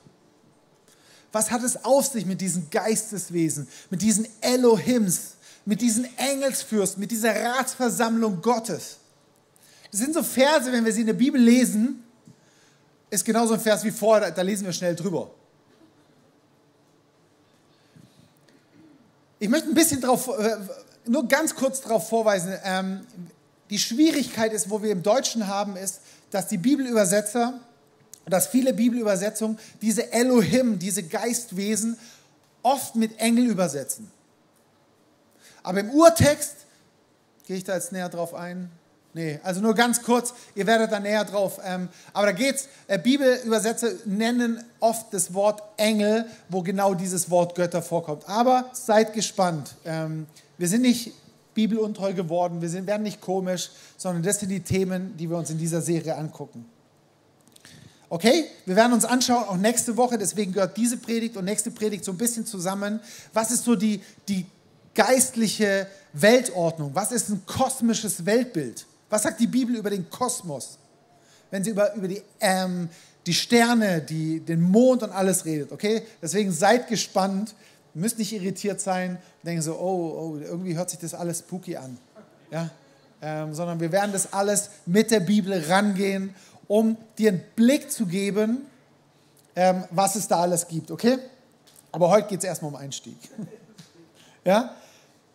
Was 1.32 1.52
hat 1.52 1.64
es 1.64 1.84
auf 1.84 2.06
sich 2.06 2.26
mit 2.26 2.40
diesen 2.40 2.70
Geisteswesen, 2.70 3.68
mit 3.90 4.02
diesen 4.02 4.28
Elohims, 4.42 5.36
mit 5.66 5.82
diesen 5.82 6.08
Engelsfürsten, 6.18 7.00
mit 7.00 7.12
dieser 7.12 7.36
Ratsversammlung 7.36 8.42
Gottes? 8.42 8.98
Das 9.92 10.00
sind 10.00 10.14
so 10.14 10.24
Verse, 10.24 10.72
wenn 10.72 10.86
wir 10.86 10.94
sie 10.94 11.02
in 11.02 11.08
der 11.08 11.14
Bibel 11.14 11.42
lesen, 11.42 12.05
ist 13.16 13.26
genauso 13.26 13.54
ein 13.56 13.60
Vers 13.60 13.84
wie 13.84 13.92
vorher, 13.92 14.32
da 14.32 14.42
lesen 14.42 14.66
wir 14.66 14.74
schnell 14.74 14.96
drüber. 14.96 15.32
Ich 19.40 19.50
möchte 19.50 19.68
ein 19.70 19.74
bisschen 19.74 20.02
darauf, 20.02 20.28
äh, 20.28 20.58
nur 21.06 21.28
ganz 21.28 21.56
kurz 21.56 21.82
darauf 21.82 22.08
vorweisen. 22.08 22.58
Ähm, 22.64 23.06
die 23.70 23.80
Schwierigkeit 23.80 24.54
ist, 24.54 24.70
wo 24.70 24.82
wir 24.82 24.92
im 24.92 25.04
Deutschen 25.04 25.48
haben, 25.48 25.76
ist, 25.76 26.02
dass 26.32 26.48
die 26.48 26.58
Bibelübersetzer, 26.58 27.60
dass 28.26 28.48
viele 28.48 28.74
Bibelübersetzungen 28.74 29.60
diese 29.82 30.12
Elohim, 30.12 30.80
diese 30.80 31.04
Geistwesen 31.04 31.98
oft 32.64 32.96
mit 32.96 33.20
Engel 33.20 33.46
übersetzen. 33.48 34.12
Aber 35.64 35.80
im 35.80 35.90
Urtext, 35.92 36.56
gehe 37.46 37.58
ich 37.58 37.64
da 37.64 37.76
jetzt 37.76 37.92
näher 37.92 38.10
drauf 38.10 38.34
ein, 38.34 38.72
Nee, 39.16 39.40
also 39.44 39.62
nur 39.62 39.74
ganz 39.74 40.02
kurz, 40.02 40.34
ihr 40.56 40.68
werdet 40.68 40.92
da 40.92 41.00
näher 41.00 41.24
drauf. 41.24 41.62
Ähm, 41.64 41.88
aber 42.12 42.26
da 42.26 42.32
geht's, 42.34 42.68
äh, 42.88 43.00
Bibelübersetzer 43.00 43.92
nennen 44.04 44.62
oft 44.82 45.14
das 45.14 45.34
Wort 45.34 45.64
Engel, 45.78 46.26
wo 46.50 46.62
genau 46.62 46.94
dieses 46.94 47.30
Wort 47.30 47.56
Götter 47.56 47.82
vorkommt. 47.82 48.28
Aber 48.28 48.70
seid 48.74 49.14
gespannt. 49.14 49.76
Ähm, 49.86 50.28
wir 50.58 50.68
sind 50.68 50.82
nicht 50.82 51.14
bibeluntreu 51.54 52.14
geworden, 52.14 52.62
wir 52.62 52.68
sind, 52.68 52.88
werden 52.88 53.04
nicht 53.04 53.22
komisch, 53.22 53.70
sondern 53.96 54.22
das 54.22 54.42
sind 54.42 54.50
die 54.50 54.60
Themen, 54.60 55.16
die 55.16 55.30
wir 55.30 55.38
uns 55.38 55.50
in 55.50 55.60
dieser 55.60 55.82
Serie 55.82 56.18
angucken. 56.18 56.66
Okay, 58.10 58.44
wir 58.66 58.76
werden 58.76 58.92
uns 58.92 59.06
anschauen, 59.06 59.46
auch 59.46 59.56
nächste 59.56 59.96
Woche, 59.96 60.18
deswegen 60.18 60.52
gehört 60.52 60.76
diese 60.76 60.98
Predigt 60.98 61.38
und 61.38 61.46
nächste 61.46 61.72
Predigt 61.72 62.04
so 62.04 62.12
ein 62.12 62.18
bisschen 62.18 62.46
zusammen. 62.46 63.00
Was 63.32 63.52
ist 63.52 63.64
so 63.64 63.78
die, 63.78 64.02
die 64.28 64.46
geistliche 64.94 65.88
Weltordnung? 66.12 66.92
Was 66.94 67.14
ist 67.14 67.30
ein 67.30 67.46
kosmisches 67.46 68.26
Weltbild? 68.26 68.86
Was 69.16 69.24
sagt 69.24 69.40
die 69.40 69.48
Bibel 69.48 69.78
über 69.78 69.90
den 69.90 70.10
Kosmos? 70.10 70.78
Wenn 71.50 71.64
sie 71.64 71.70
über, 71.70 71.94
über 71.94 72.10
die, 72.10 72.22
ähm, 72.42 72.90
die 73.26 73.34
Sterne, 73.34 74.02
die, 74.02 74.42
den 74.42 74.60
Mond 74.62 75.04
und 75.04 75.12
alles 75.12 75.46
redet, 75.46 75.72
okay? 75.72 76.02
Deswegen 76.22 76.52
seid 76.52 76.90
gespannt, 76.90 77.56
müsst 77.94 78.20
nicht 78.20 78.34
irritiert 78.34 78.82
sein 78.82 79.12
und 79.12 79.46
denken 79.48 79.62
so, 79.62 79.76
oh, 79.76 80.34
oh, 80.36 80.38
irgendwie 80.38 80.76
hört 80.76 80.90
sich 80.90 81.00
das 81.00 81.14
alles 81.14 81.40
spooky 81.40 81.78
an. 81.78 81.98
Ja? 82.52 82.70
Ähm, 83.22 83.54
sondern 83.54 83.80
wir 83.80 83.94
werden 83.94 84.12
das 84.12 84.34
alles 84.34 84.70
mit 84.86 85.12
der 85.12 85.22
Bibel 85.22 85.64
rangehen, 85.70 86.36
um 86.68 86.98
dir 87.18 87.30
einen 87.30 87.44
Blick 87.56 87.90
zu 87.94 88.08
geben, 88.08 88.64
ähm, 89.56 89.86
was 89.92 90.18
es 90.18 90.28
da 90.28 90.42
alles 90.42 90.68
gibt, 90.68 90.92
okay? 90.92 91.20
Aber 91.94 92.10
heute 92.10 92.28
geht 92.28 92.40
es 92.40 92.44
erstmal 92.44 92.74
um 92.74 92.76
Einstieg. 92.76 93.16
ja? 94.44 94.76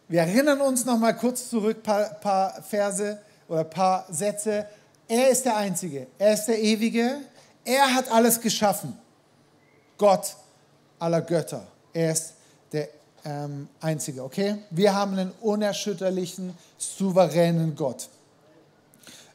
Wir 0.07 0.21
erinnern 0.21 0.61
uns 0.61 0.85
noch 0.85 0.99
mal 0.99 1.17
kurz 1.17 1.49
zurück, 1.49 1.83
paar, 1.83 2.11
paar 2.21 2.63
Verse 2.63 3.19
oder 3.51 3.61
ein 3.61 3.71
paar 3.71 4.07
Sätze. 4.09 4.67
Er 5.07 5.29
ist 5.29 5.45
der 5.45 5.57
Einzige, 5.57 6.07
er 6.19 6.35
ist 6.35 6.47
der 6.47 6.59
Ewige, 6.59 7.19
er 7.65 7.95
hat 7.95 8.11
alles 8.11 8.41
geschaffen. 8.41 8.97
Gott 9.99 10.37
aller 10.99 11.21
Götter. 11.21 11.67
Er 11.93 12.13
ist 12.13 12.35
der 12.73 12.89
ähm, 13.25 13.69
Einzige, 13.81 14.23
okay? 14.23 14.57
Wir 14.71 14.95
haben 14.95 15.13
einen 15.13 15.33
unerschütterlichen, 15.41 16.57
souveränen 16.79 17.75
Gott. 17.75 18.09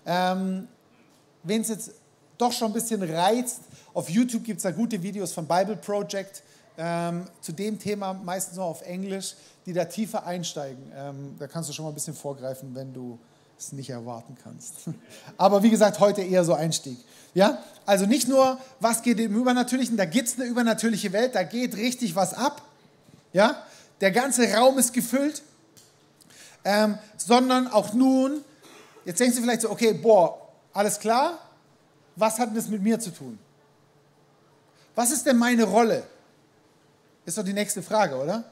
Ähm, 0.05 0.67
Wen 1.47 1.61
es 1.61 1.67
jetzt 1.67 1.91
doch 2.39 2.51
schon 2.51 2.71
ein 2.71 2.73
bisschen 2.73 3.03
reizt, 3.03 3.59
auf 3.93 4.09
YouTube 4.09 4.43
gibt 4.43 4.57
es 4.57 4.63
da 4.63 4.71
gute 4.71 5.01
Videos 5.01 5.31
von 5.31 5.45
Bible 5.45 5.75
Project 5.75 6.41
ähm, 6.75 7.27
zu 7.39 7.51
dem 7.51 7.77
Thema, 7.77 8.13
meistens 8.13 8.57
noch 8.57 8.65
auf 8.65 8.81
Englisch, 8.81 9.35
die 9.67 9.71
da 9.71 9.85
tiefer 9.85 10.25
einsteigen. 10.25 10.91
Ähm, 10.95 11.35
da 11.37 11.45
kannst 11.45 11.69
du 11.69 11.73
schon 11.73 11.85
mal 11.85 11.91
ein 11.91 11.93
bisschen 11.93 12.15
vorgreifen, 12.15 12.73
wenn 12.73 12.91
du 12.91 13.19
es 13.57 13.71
nicht 13.71 13.89
erwarten 13.89 14.37
kannst. 14.43 14.73
Aber 15.37 15.63
wie 15.63 15.69
gesagt, 15.69 15.99
heute 15.99 16.21
eher 16.21 16.43
so 16.43 16.53
Einstieg. 16.53 16.97
Ja, 17.33 17.63
also 17.85 18.05
nicht 18.05 18.27
nur, 18.27 18.59
was 18.79 19.01
geht 19.01 19.19
im 19.19 19.35
Übernatürlichen, 19.35 19.97
da 19.97 20.05
gibt 20.05 20.27
es 20.29 20.35
eine 20.35 20.45
übernatürliche 20.45 21.11
Welt, 21.11 21.35
da 21.35 21.43
geht 21.43 21.75
richtig 21.75 22.15
was 22.15 22.33
ab. 22.33 22.61
Ja, 23.33 23.63
der 24.01 24.11
ganze 24.11 24.51
Raum 24.53 24.77
ist 24.77 24.93
gefüllt, 24.93 25.43
ähm, 26.63 26.97
sondern 27.17 27.67
auch 27.67 27.93
nun, 27.93 28.43
jetzt 29.03 29.19
denkst 29.19 29.35
du 29.35 29.41
vielleicht 29.41 29.61
so, 29.61 29.69
okay, 29.69 29.93
boah, 29.93 30.49
alles 30.73 30.99
klar, 30.99 31.39
was 32.15 32.39
hat 32.39 32.55
das 32.55 32.67
mit 32.67 32.81
mir 32.81 32.99
zu 32.99 33.11
tun? 33.11 33.37
Was 34.95 35.11
ist 35.11 35.25
denn 35.25 35.37
meine 35.37 35.65
Rolle? 35.65 36.03
Ist 37.25 37.37
doch 37.37 37.43
die 37.43 37.53
nächste 37.53 37.83
Frage, 37.83 38.15
oder? 38.15 38.43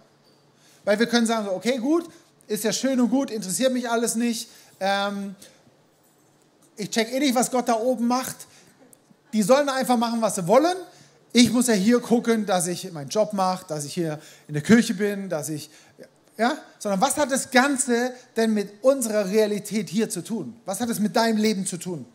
Weil 0.83 0.99
wir 0.99 1.07
können 1.07 1.25
sagen, 1.25 1.47
okay, 1.47 1.77
gut, 1.77 2.09
ist 2.47 2.63
ja 2.63 2.73
schön 2.73 2.99
und 2.99 3.09
gut, 3.09 3.31
interessiert 3.31 3.73
mich 3.73 3.89
alles 3.89 4.15
nicht. 4.15 4.49
Ähm, 4.79 5.35
ich 6.75 6.89
check 6.89 7.11
eh 7.11 7.19
nicht, 7.19 7.35
was 7.35 7.51
Gott 7.51 7.67
da 7.67 7.75
oben 7.75 8.07
macht. 8.07 8.35
Die 9.31 9.41
sollen 9.41 9.69
einfach 9.69 9.97
machen, 9.97 10.21
was 10.21 10.35
sie 10.35 10.47
wollen. 10.47 10.77
Ich 11.31 11.51
muss 11.51 11.67
ja 11.67 11.73
hier 11.73 11.99
gucken, 11.99 12.45
dass 12.45 12.67
ich 12.67 12.91
meinen 12.91 13.09
Job 13.09 13.33
mache, 13.33 13.65
dass 13.67 13.85
ich 13.85 13.93
hier 13.93 14.19
in 14.47 14.53
der 14.53 14.61
Kirche 14.61 14.93
bin, 14.93 15.29
dass 15.29 15.49
ich, 15.49 15.69
ja, 16.37 16.57
sondern 16.77 17.01
was 17.01 17.17
hat 17.17 17.31
das 17.31 17.49
Ganze 17.49 18.13
denn 18.35 18.53
mit 18.53 18.83
unserer 18.83 19.27
Realität 19.27 19.89
hier 19.89 20.09
zu 20.09 20.23
tun? 20.23 20.55
Was 20.65 20.79
hat 20.79 20.89
es 20.89 20.99
mit 20.99 21.15
deinem 21.15 21.37
Leben 21.37 21.65
zu 21.65 21.77
tun? 21.77 22.05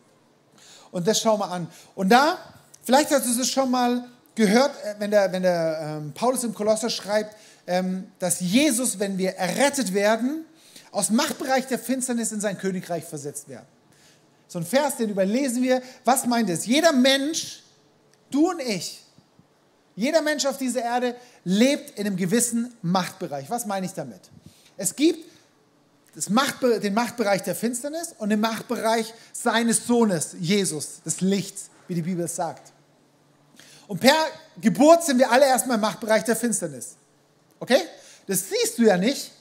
Und 0.91 1.07
das 1.07 1.19
schauen 1.19 1.39
wir 1.39 1.51
an. 1.51 1.67
Und 1.95 2.09
da, 2.09 2.37
vielleicht 2.83 3.11
hast 3.11 3.25
du 3.25 3.41
es 3.41 3.49
schon 3.49 3.69
mal 3.69 4.05
gehört, 4.35 4.71
äh, 4.83 4.95
wenn 4.99 5.11
der, 5.11 5.31
wenn 5.31 5.43
der 5.43 5.79
ähm, 5.81 6.13
Paulus 6.13 6.43
im 6.43 6.53
Kolosser 6.53 6.89
schreibt, 6.89 7.35
dass 8.19 8.39
Jesus, 8.39 8.99
wenn 8.99 9.17
wir 9.17 9.35
errettet 9.35 9.93
werden, 9.93 10.45
aus 10.91 11.11
Machtbereich 11.11 11.67
der 11.67 11.77
Finsternis 11.77 12.31
in 12.31 12.41
sein 12.41 12.57
Königreich 12.57 13.03
versetzt 13.03 13.47
werden. 13.47 13.67
So 14.47 14.57
ein 14.57 14.65
Vers, 14.65 14.97
den 14.97 15.09
überlesen 15.09 15.61
wir. 15.61 15.81
Was 16.03 16.25
meint 16.25 16.49
es? 16.49 16.65
Jeder 16.65 16.91
Mensch, 16.91 17.61
du 18.31 18.49
und 18.49 18.59
ich, 18.59 19.03
jeder 19.95 20.21
Mensch 20.21 20.45
auf 20.45 20.57
dieser 20.57 20.81
Erde 20.81 21.15
lebt 21.43 21.99
in 21.99 22.07
einem 22.07 22.17
gewissen 22.17 22.73
Machtbereich. 22.81 23.49
Was 23.49 23.65
meine 23.65 23.85
ich 23.85 23.93
damit? 23.93 24.21
Es 24.77 24.95
gibt 24.95 25.29
Machtbe 26.29 26.79
den 26.79 26.93
Machtbereich 26.93 27.43
der 27.43 27.55
Finsternis 27.55 28.15
und 28.17 28.29
den 28.29 28.39
Machtbereich 28.39 29.13
seines 29.31 29.85
Sohnes, 29.85 30.35
Jesus, 30.39 31.01
des 31.05 31.21
Lichts, 31.21 31.69
wie 31.87 31.95
die 31.95 32.01
Bibel 32.01 32.27
sagt. 32.27 32.73
Und 33.87 33.99
per 33.99 34.15
Geburt 34.59 35.03
sind 35.03 35.19
wir 35.19 35.31
alle 35.31 35.45
erstmal 35.45 35.75
im 35.75 35.81
Machtbereich 35.81 36.23
der 36.23 36.35
Finsternis. 36.35 36.95
Okay? 37.59 37.81
Das 38.27 38.49
siehst 38.49 38.77
du 38.77 38.83
ja 38.83 38.97
nicht, 38.97 39.31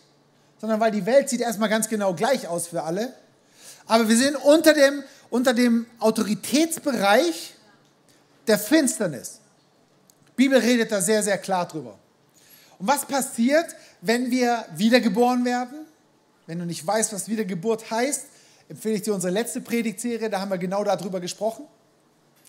sondern 0.60 0.80
weil 0.80 0.90
die 0.90 1.04
Welt 1.06 1.28
sieht 1.28 1.40
erstmal 1.40 1.68
ganz 1.68 1.88
genau 1.88 2.14
gleich 2.14 2.48
aus 2.48 2.68
für 2.68 2.82
alle. 2.82 3.12
Aber 3.86 4.08
wir 4.08 4.16
sind 4.16 4.36
unter 4.36 4.74
dem, 4.74 5.02
unter 5.30 5.54
dem 5.54 5.86
Autoritätsbereich 5.98 7.54
der 8.46 8.58
Finsternis. 8.58 9.40
Die 10.28 10.32
Bibel 10.36 10.58
redet 10.58 10.92
da 10.92 11.00
sehr, 11.00 11.22
sehr 11.22 11.38
klar 11.38 11.66
drüber. 11.66 11.98
Und 12.78 12.86
was 12.86 13.04
passiert, 13.04 13.74
wenn 14.00 14.30
wir 14.30 14.64
wiedergeboren 14.76 15.44
werden? 15.44 15.86
Wenn 16.46 16.58
du 16.58 16.64
nicht 16.64 16.86
weißt, 16.86 17.12
was 17.12 17.28
Wiedergeburt 17.28 17.90
heißt, 17.90 18.24
empfehle 18.68 18.94
ich 18.94 19.02
dir 19.02 19.14
unsere 19.14 19.32
letzte 19.32 19.60
Predigtserie, 19.60 20.30
da 20.30 20.40
haben 20.40 20.50
wir 20.50 20.58
genau 20.58 20.84
darüber 20.84 21.20
gesprochen. 21.20 21.66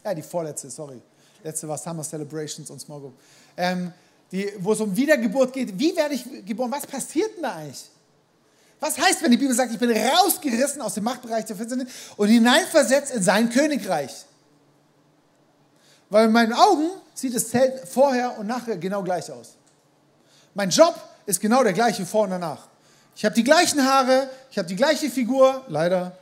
Ja, 0.03 0.13
die 0.13 0.21
vorletzte, 0.21 0.69
sorry. 0.69 1.01
Letzte 1.43 1.67
war 1.67 1.77
Summer 1.77 2.03
Celebrations 2.03 2.69
und 2.69 2.79
Small 2.79 2.99
Group. 2.99 3.13
Ähm, 3.57 3.93
die, 4.31 4.51
wo 4.59 4.73
es 4.73 4.79
um 4.79 4.95
Wiedergeburt 4.95 5.53
geht. 5.53 5.77
Wie 5.77 5.95
werde 5.95 6.15
ich 6.15 6.25
geboren? 6.45 6.71
Was 6.71 6.85
passiert 6.85 7.35
denn 7.35 7.43
da 7.43 7.55
eigentlich? 7.55 7.89
Was 8.79 8.97
heißt, 8.97 9.21
wenn 9.21 9.31
die 9.31 9.37
Bibel 9.37 9.53
sagt, 9.55 9.71
ich 9.73 9.79
bin 9.79 9.91
rausgerissen 9.91 10.81
aus 10.81 10.93
dem 10.93 11.03
Machtbereich 11.03 11.45
der 11.45 11.55
Finsternis 11.55 11.89
und 12.15 12.29
hineinversetzt 12.29 13.13
in 13.13 13.21
sein 13.21 13.49
Königreich? 13.49 14.25
Weil 16.09 16.25
in 16.25 16.31
meinen 16.31 16.53
Augen 16.53 16.89
sieht 17.13 17.35
das 17.35 17.49
Zelt 17.49 17.87
vorher 17.87 18.37
und 18.39 18.47
nachher 18.47 18.77
genau 18.77 19.03
gleich 19.03 19.29
aus. 19.31 19.55
Mein 20.53 20.69
Job 20.69 20.95
ist 21.25 21.41
genau 21.41 21.63
der 21.63 21.73
gleiche 21.73 22.05
vor 22.05 22.23
und 22.23 22.31
danach. 22.31 22.67
Ich 23.15 23.25
habe 23.25 23.35
die 23.35 23.43
gleichen 23.43 23.83
Haare, 23.83 24.29
ich 24.49 24.57
habe 24.57 24.67
die 24.67 24.75
gleiche 24.75 25.09
Figur, 25.09 25.65
leider. 25.67 26.17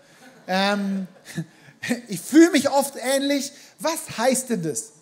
Ähm, 0.47 1.07
ich 2.07 2.19
fühle 2.19 2.51
mich 2.51 2.69
oft 2.69 2.95
ähnlich. 2.95 3.51
Was 3.79 4.17
heißt 4.17 4.49
denn 4.49 4.63
das? 4.63 4.93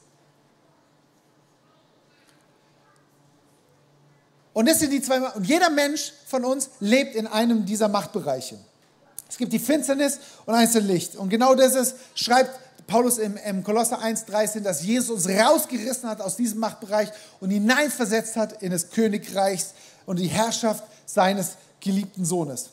Und 4.56 4.70
das 4.70 4.80
sind 4.80 4.92
die 4.94 5.02
zwei. 5.02 5.20
Und 5.20 5.46
jeder 5.46 5.70
Mensch 5.70 6.14
von 6.28 6.46
uns 6.46 6.70
lebt 6.80 7.14
in 7.14 7.28
einem 7.28 7.66
dieser 7.66 7.90
Machtbereiche. 7.90 8.58
Es 9.30 9.38
gibt 9.38 9.52
die 9.52 9.60
Finsternis 9.60 10.18
und 10.46 10.56
eins 10.56 10.74
ist 10.76 10.84
Licht. 10.86 11.18
Und 11.18 11.28
genau 11.28 11.56
das 11.56 11.76
ist, 11.76 11.96
schreibt 12.16 12.58
Paulus 12.88 13.18
im, 13.18 13.36
im 13.36 13.66
Kolosser 13.66 14.00
1,13, 14.02 14.62
dass 14.62 14.82
Jesus 14.82 15.28
uns 15.28 15.28
rausgerissen 15.28 16.08
hat 16.08 16.22
aus 16.22 16.38
diesem 16.38 16.60
Machtbereich 16.60 17.10
und 17.42 17.50
hineinversetzt 17.50 18.38
hat 18.38 18.64
in 18.64 18.72
das 18.72 18.92
Königreich 18.92 19.62
und 20.06 20.20
die 20.20 20.28
Herrschaft 20.28 20.86
seines 21.06 21.58
geliebten 21.82 22.24
Sohnes. 22.24 22.70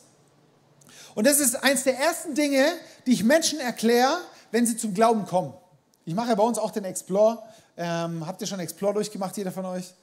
Und 1.16 1.26
das 1.26 1.40
ist 1.40 1.64
eins 1.64 1.82
der 1.82 1.98
ersten 1.98 2.36
Dinge, 2.36 2.64
die 3.06 3.12
ich 3.12 3.24
Menschen 3.24 3.58
erkläre, 3.58 4.18
wenn 4.52 4.66
sie 4.66 4.76
zum 4.76 4.94
Glauben 4.94 5.26
kommen. 5.26 5.52
Ich 6.04 6.14
mache 6.14 6.28
ja 6.28 6.36
bei 6.36 6.44
uns 6.44 6.58
auch 6.58 6.70
den 6.70 6.84
Explore. 6.84 7.42
Ähm, 7.76 8.24
habt 8.24 8.40
ihr 8.40 8.46
schon 8.46 8.60
Explore 8.60 8.94
durchgemacht, 8.94 9.36
jeder 9.36 9.50
von 9.50 9.64
euch? 9.64 9.94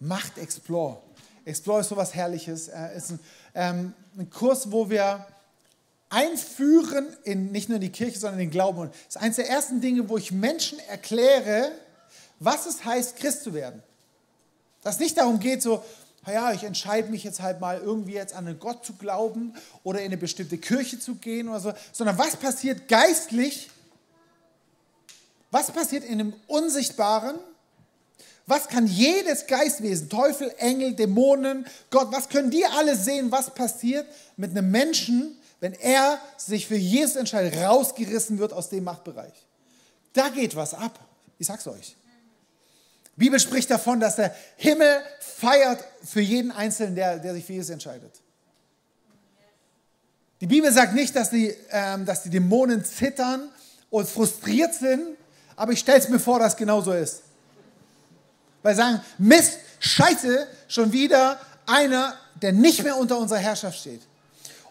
Macht 0.00 0.36
Explore. 0.36 0.98
Explore 1.48 1.80
ist 1.80 1.88
sowas 1.88 2.14
Herrliches. 2.14 2.68
Äh, 2.68 2.96
ist 2.96 3.10
ein, 3.10 3.20
ähm, 3.54 3.94
ein, 4.16 4.30
Kurs, 4.30 4.70
wo 4.70 4.90
wir 4.90 5.26
einführen 6.10 7.06
in 7.24 7.52
nicht 7.52 7.68
nur 7.68 7.76
in 7.76 7.82
die 7.82 7.92
Kirche, 7.92 8.18
sondern 8.18 8.40
in 8.40 8.46
den 8.46 8.52
Glauben. 8.52 8.78
Und 8.78 8.90
das 8.90 9.16
ist 9.16 9.16
eines 9.16 9.36
der 9.36 9.48
ersten 9.48 9.80
Dinge, 9.80 10.08
wo 10.08 10.16
ich 10.16 10.30
Menschen 10.30 10.78
erkläre, 10.88 11.72
was 12.38 12.66
es 12.66 12.84
heißt, 12.84 13.16
Christ 13.16 13.42
zu 13.44 13.54
werden. 13.54 13.82
Dass 14.82 14.94
es 14.94 15.00
nicht 15.00 15.16
darum 15.16 15.40
geht, 15.40 15.62
so, 15.62 15.82
ja, 16.26 16.52
ich 16.52 16.64
entscheide 16.64 17.10
mich 17.10 17.24
jetzt 17.24 17.40
halt 17.40 17.60
mal 17.60 17.78
irgendwie 17.78 18.12
jetzt 18.12 18.34
an 18.34 18.46
einen 18.46 18.58
Gott 18.58 18.84
zu 18.84 18.94
glauben 18.94 19.54
oder 19.82 20.00
in 20.00 20.06
eine 20.06 20.18
bestimmte 20.18 20.58
Kirche 20.58 20.98
zu 20.98 21.14
gehen 21.14 21.48
oder 21.48 21.60
so, 21.60 21.72
sondern 21.92 22.18
was 22.18 22.36
passiert 22.36 22.88
geistlich? 22.88 23.70
Was 25.50 25.70
passiert 25.70 26.04
in 26.04 26.18
dem 26.18 26.34
Unsichtbaren? 26.46 27.36
Was 28.48 28.66
kann 28.66 28.86
jedes 28.86 29.46
Geistwesen, 29.46 30.08
Teufel, 30.08 30.50
Engel, 30.56 30.94
Dämonen, 30.94 31.66
Gott, 31.90 32.08
was 32.10 32.30
können 32.30 32.50
die 32.50 32.64
alle 32.64 32.96
sehen, 32.96 33.30
was 33.30 33.52
passiert 33.54 34.06
mit 34.38 34.52
einem 34.52 34.70
Menschen, 34.70 35.36
wenn 35.60 35.74
er 35.74 36.18
sich 36.38 36.66
für 36.66 36.74
Jesus 36.74 37.16
entscheidet, 37.16 37.60
rausgerissen 37.60 38.38
wird 38.38 38.54
aus 38.54 38.70
dem 38.70 38.84
Machtbereich? 38.84 39.34
Da 40.14 40.30
geht 40.30 40.56
was 40.56 40.72
ab. 40.72 40.98
Ich 41.38 41.46
sag's 41.46 41.66
euch. 41.66 41.94
Die 43.16 43.20
Bibel 43.20 43.38
spricht 43.38 43.70
davon, 43.70 44.00
dass 44.00 44.16
der 44.16 44.34
Himmel 44.56 45.02
feiert 45.20 45.84
für 46.02 46.22
jeden 46.22 46.50
Einzelnen, 46.50 46.94
der, 46.94 47.18
der 47.18 47.34
sich 47.34 47.44
für 47.44 47.52
Jesus 47.52 47.68
entscheidet. 47.68 48.14
Die 50.40 50.46
Bibel 50.46 50.72
sagt 50.72 50.94
nicht, 50.94 51.14
dass 51.14 51.28
die, 51.28 51.54
ähm, 51.70 52.06
dass 52.06 52.22
die 52.22 52.30
Dämonen 52.30 52.82
zittern 52.82 53.50
und 53.90 54.08
frustriert 54.08 54.72
sind, 54.72 55.18
aber 55.54 55.72
ich 55.72 55.80
stelle 55.80 55.98
es 55.98 56.08
mir 56.08 56.18
vor, 56.18 56.38
dass 56.38 56.54
es 56.54 56.56
genau 56.56 56.80
so 56.80 56.92
ist. 56.94 57.24
Weil 58.62 58.74
sie 58.74 58.82
sagen, 58.82 59.00
Mist, 59.18 59.58
scheiße, 59.80 60.46
schon 60.68 60.92
wieder 60.92 61.38
einer, 61.66 62.14
der 62.42 62.52
nicht 62.52 62.82
mehr 62.82 62.96
unter 62.96 63.18
unserer 63.18 63.38
Herrschaft 63.38 63.78
steht. 63.78 64.00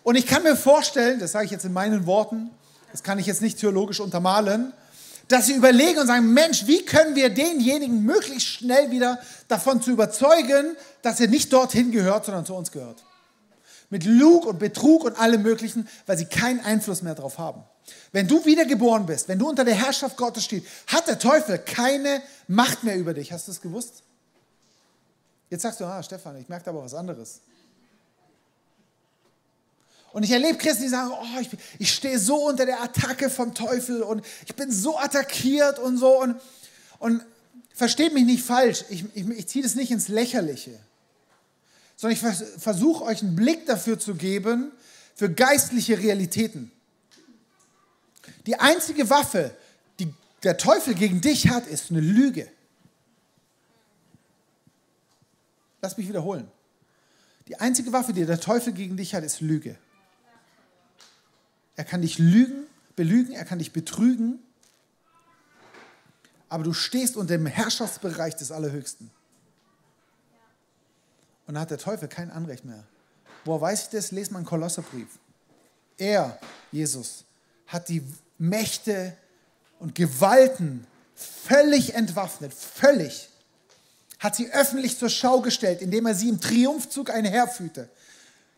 Und 0.03 0.15
ich 0.15 0.25
kann 0.25 0.43
mir 0.43 0.55
vorstellen, 0.55 1.19
das 1.19 1.33
sage 1.33 1.45
ich 1.45 1.51
jetzt 1.51 1.65
in 1.65 1.73
meinen 1.73 2.05
Worten, 2.05 2.49
das 2.91 3.03
kann 3.03 3.19
ich 3.19 3.25
jetzt 3.25 3.41
nicht 3.41 3.59
theologisch 3.59 3.99
untermalen, 3.99 4.73
dass 5.27 5.47
sie 5.47 5.53
überlegen 5.53 5.99
und 5.99 6.07
sagen, 6.07 6.33
Mensch, 6.33 6.67
wie 6.67 6.85
können 6.85 7.15
wir 7.15 7.29
denjenigen 7.29 8.03
möglichst 8.03 8.47
schnell 8.47 8.91
wieder 8.91 9.19
davon 9.47 9.81
zu 9.81 9.91
überzeugen, 9.91 10.77
dass 11.01 11.19
er 11.19 11.27
nicht 11.27 11.51
dorthin 11.51 11.91
gehört, 11.91 12.25
sondern 12.25 12.45
zu 12.45 12.55
uns 12.55 12.71
gehört. 12.71 13.03
Mit 13.89 14.05
Lug 14.05 14.45
und 14.45 14.59
Betrug 14.59 15.03
und 15.03 15.17
allem 15.17 15.43
Möglichen, 15.43 15.87
weil 16.05 16.17
sie 16.17 16.25
keinen 16.25 16.59
Einfluss 16.59 17.01
mehr 17.01 17.15
darauf 17.15 17.37
haben. 17.37 17.63
Wenn 18.11 18.27
du 18.27 18.43
wiedergeboren 18.45 19.05
bist, 19.05 19.27
wenn 19.27 19.39
du 19.39 19.47
unter 19.47 19.63
der 19.63 19.75
Herrschaft 19.75 20.17
Gottes 20.17 20.43
stehst, 20.43 20.65
hat 20.87 21.07
der 21.07 21.19
Teufel 21.19 21.57
keine 21.57 22.21
Macht 22.47 22.83
mehr 22.83 22.97
über 22.97 23.13
dich. 23.13 23.31
Hast 23.31 23.47
du 23.47 23.51
es 23.51 23.61
gewusst? 23.61 24.03
Jetzt 25.49 25.61
sagst 25.61 25.79
du, 25.79 25.85
ah, 25.85 26.03
Stefan, 26.03 26.37
ich 26.37 26.49
merke 26.49 26.69
aber 26.69 26.83
was 26.83 26.93
anderes. 26.93 27.39
Und 30.11 30.23
ich 30.23 30.31
erlebe 30.31 30.57
Christen, 30.57 30.83
die 30.83 30.89
sagen, 30.89 31.11
oh, 31.11 31.39
ich, 31.39 31.49
ich 31.79 31.93
stehe 31.93 32.17
so 32.19 32.47
unter 32.47 32.65
der 32.65 32.81
Attacke 32.81 33.29
vom 33.29 33.53
Teufel 33.53 34.01
und 34.01 34.25
ich 34.45 34.55
bin 34.55 34.71
so 34.71 34.97
attackiert 34.97 35.79
und 35.79 35.97
so. 35.97 36.19
Und, 36.19 36.41
und 36.99 37.23
versteht 37.73 38.13
mich 38.13 38.25
nicht 38.25 38.43
falsch, 38.43 38.85
ich, 38.89 39.05
ich, 39.13 39.29
ich 39.29 39.47
ziehe 39.47 39.63
das 39.63 39.75
nicht 39.75 39.91
ins 39.91 40.07
Lächerliche, 40.07 40.79
sondern 41.97 42.13
ich 42.13 42.61
versuche 42.61 43.03
euch 43.03 43.21
einen 43.21 43.35
Blick 43.35 43.65
dafür 43.65 43.99
zu 43.99 44.15
geben, 44.15 44.71
für 45.15 45.31
geistliche 45.31 45.97
Realitäten. 45.97 46.71
Die 48.45 48.57
einzige 48.59 49.09
Waffe, 49.09 49.53
die 49.99 50.13
der 50.43 50.57
Teufel 50.57 50.93
gegen 50.93 51.21
dich 51.21 51.49
hat, 51.49 51.65
ist 51.65 51.89
eine 51.89 51.99
Lüge. 51.99 52.49
Lass 55.81 55.97
mich 55.97 56.07
wiederholen. 56.07 56.49
Die 57.47 57.59
einzige 57.59 57.91
Waffe, 57.91 58.13
die 58.13 58.25
der 58.25 58.39
Teufel 58.39 58.73
gegen 58.73 58.95
dich 58.95 59.15
hat, 59.15 59.23
ist 59.23 59.41
Lüge. 59.41 59.75
Er 61.75 61.83
kann 61.83 62.01
dich 62.01 62.19
lügen, 62.19 62.67
belügen, 62.95 63.33
er 63.33 63.45
kann 63.45 63.59
dich 63.59 63.71
betrügen, 63.71 64.39
aber 66.49 66.63
du 66.63 66.73
stehst 66.73 67.17
unter 67.17 67.37
dem 67.37 67.45
Herrschaftsbereich 67.45 68.35
des 68.35 68.51
Allerhöchsten. 68.51 69.11
Und 71.47 71.55
da 71.55 71.61
hat 71.61 71.71
der 71.71 71.77
Teufel 71.77 72.07
kein 72.07 72.29
Anrecht 72.29 72.65
mehr. 72.65 72.83
Woher 73.45 73.61
weiß 73.61 73.83
ich 73.83 73.89
das? 73.89 74.11
Lest 74.11 74.31
mal 74.31 74.39
einen 74.39 74.45
Kolosserbrief. 74.45 75.07
Er, 75.97 76.37
Jesus, 76.71 77.23
hat 77.65 77.89
die 77.89 78.03
Mächte 78.37 79.15
und 79.79 79.95
Gewalten 79.95 80.85
völlig 81.15 81.95
entwaffnet, 81.95 82.53
völlig. 82.53 83.29
hat 84.19 84.35
sie 84.35 84.51
öffentlich 84.51 84.97
zur 84.97 85.09
Schau 85.09 85.41
gestellt, 85.41 85.81
indem 85.81 86.05
er 86.05 86.15
sie 86.15 86.29
im 86.29 86.41
Triumphzug 86.41 87.09
einherführte. 87.11 87.89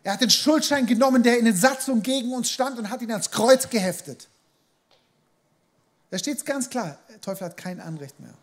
Er 0.03 0.13
hat 0.13 0.21
den 0.21 0.29
Schuldschein 0.29 0.85
genommen, 0.85 1.23
der 1.23 1.37
in 1.37 1.45
den 1.45 1.55
Satzungen 1.55 2.01
gegen 2.01 2.33
uns 2.33 2.49
stand 2.49 2.79
und 2.79 2.89
hat 2.89 3.01
ihn 3.01 3.11
ans 3.11 3.29
Kreuz 3.29 3.69
geheftet. 3.69 4.27
Da 6.09 6.17
steht 6.17 6.37
es 6.37 6.45
ganz 6.45 6.69
klar, 6.69 6.97
der 7.09 7.21
Teufel 7.21 7.45
hat 7.45 7.57
kein 7.57 7.79
Anrecht 7.79 8.19
mehr. 8.19 8.33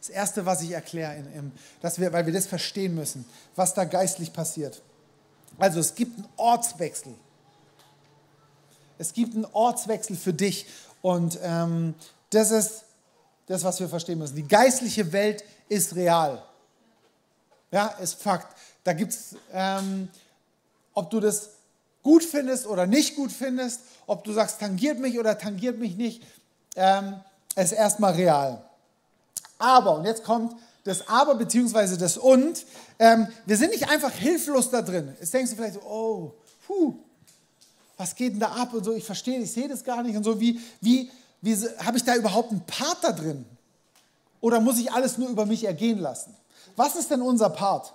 Das 0.00 0.10
Erste, 0.10 0.46
was 0.46 0.62
ich 0.62 0.70
erkläre, 0.70 1.16
in, 1.16 1.32
in, 1.32 1.52
dass 1.80 1.98
wir, 1.98 2.12
weil 2.12 2.26
wir 2.26 2.32
das 2.32 2.46
verstehen 2.46 2.94
müssen, 2.94 3.24
was 3.56 3.74
da 3.74 3.84
geistlich 3.84 4.32
passiert. 4.32 4.80
Also 5.58 5.80
es 5.80 5.94
gibt 5.94 6.18
einen 6.18 6.28
Ortswechsel. 6.36 7.14
Es 8.98 9.12
gibt 9.12 9.34
einen 9.34 9.46
Ortswechsel 9.46 10.16
für 10.16 10.32
dich. 10.32 10.66
Und 11.02 11.38
ähm, 11.42 11.94
das 12.30 12.50
ist 12.50 12.84
das, 13.46 13.64
was 13.64 13.80
wir 13.80 13.88
verstehen 13.88 14.18
müssen. 14.18 14.36
Die 14.36 14.46
geistliche 14.46 15.12
Welt 15.12 15.44
ist 15.68 15.96
real. 15.96 16.42
Ja, 17.70 17.88
ist 18.00 18.22
Fakt. 18.22 18.56
Da 18.84 18.92
gibt 18.92 19.12
es, 19.12 19.36
ähm, 19.52 20.08
ob 20.94 21.10
du 21.10 21.20
das 21.20 21.50
gut 22.02 22.24
findest 22.24 22.66
oder 22.66 22.86
nicht 22.86 23.16
gut 23.16 23.32
findest, 23.32 23.80
ob 24.06 24.24
du 24.24 24.32
sagst, 24.32 24.60
tangiert 24.60 24.98
mich 24.98 25.18
oder 25.18 25.38
tangiert 25.38 25.78
mich 25.78 25.96
nicht, 25.96 26.22
ähm, 26.76 27.20
ist 27.54 27.72
erstmal 27.72 28.14
real. 28.14 28.64
Aber, 29.58 29.96
und 29.96 30.04
jetzt 30.04 30.24
kommt 30.24 30.54
das 30.84 31.06
Aber 31.08 31.34
bzw. 31.34 31.96
das 31.96 32.16
Und, 32.16 32.64
ähm, 32.98 33.28
wir 33.46 33.56
sind 33.56 33.70
nicht 33.72 33.90
einfach 33.90 34.12
hilflos 34.12 34.70
da 34.70 34.82
drin. 34.82 35.14
Jetzt 35.20 35.34
denkst 35.34 35.50
du 35.50 35.56
vielleicht 35.56 35.74
so, 35.74 35.80
oh, 35.82 36.32
puh, 36.66 36.94
was 37.96 38.14
geht 38.14 38.32
denn 38.32 38.40
da 38.40 38.48
ab 38.52 38.72
und 38.72 38.84
so, 38.84 38.94
ich 38.94 39.04
verstehe, 39.04 39.38
ich 39.40 39.52
sehe 39.52 39.68
das 39.68 39.84
gar 39.84 40.02
nicht 40.02 40.16
und 40.16 40.24
so, 40.24 40.40
wie, 40.40 40.60
wie, 40.80 41.10
wie 41.42 41.56
habe 41.84 41.96
ich 41.96 42.04
da 42.04 42.14
überhaupt 42.14 42.52
einen 42.52 42.64
Part 42.64 42.98
da 43.02 43.12
drin? 43.12 43.44
Oder 44.40 44.60
muss 44.60 44.78
ich 44.78 44.92
alles 44.92 45.18
nur 45.18 45.28
über 45.28 45.46
mich 45.46 45.64
ergehen 45.64 45.98
lassen? 45.98 46.34
Was 46.76 46.94
ist 46.94 47.10
denn 47.10 47.22
unser 47.22 47.50
Part? 47.50 47.92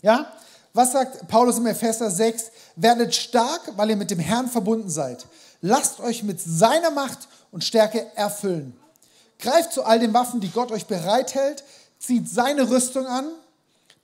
Ja? 0.00 0.32
Was 0.72 0.92
sagt 0.92 1.28
Paulus 1.28 1.58
im 1.58 1.66
Epheser 1.66 2.10
6? 2.10 2.50
Werdet 2.76 3.14
stark, 3.14 3.60
weil 3.76 3.90
ihr 3.90 3.96
mit 3.96 4.10
dem 4.10 4.18
Herrn 4.18 4.48
verbunden 4.48 4.88
seid. 4.88 5.26
Lasst 5.60 6.00
euch 6.00 6.22
mit 6.22 6.40
seiner 6.40 6.90
Macht 6.90 7.28
und 7.52 7.62
Stärke 7.62 8.06
erfüllen. 8.16 8.74
Greift 9.44 9.74
zu 9.74 9.84
all 9.84 9.98
den 9.98 10.14
Waffen, 10.14 10.40
die 10.40 10.50
Gott 10.50 10.72
euch 10.72 10.86
bereithält, 10.86 11.64
zieht 11.98 12.28
seine 12.30 12.70
Rüstung 12.70 13.06
an, 13.06 13.26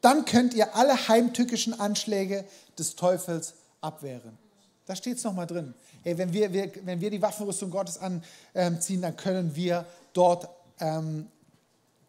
dann 0.02 0.26
könnt 0.26 0.52
ihr 0.52 0.76
alle 0.76 1.08
heimtückischen 1.08 1.80
Anschläge 1.80 2.44
des 2.78 2.94
Teufels 2.94 3.54
abwehren. 3.80 4.36
Da 4.84 4.94
steht 4.94 5.16
es 5.16 5.24
nochmal 5.24 5.46
drin. 5.46 5.72
Hey, 6.02 6.18
wenn, 6.18 6.32
wir, 6.34 6.52
wir, 6.52 6.70
wenn 6.84 7.00
wir 7.00 7.10
die 7.10 7.22
Waffenrüstung 7.22 7.70
Gottes 7.70 7.98
anziehen, 8.54 9.00
dann 9.00 9.16
können 9.16 9.56
wir 9.56 9.86
dort 10.12 10.46
ähm, 10.78 11.26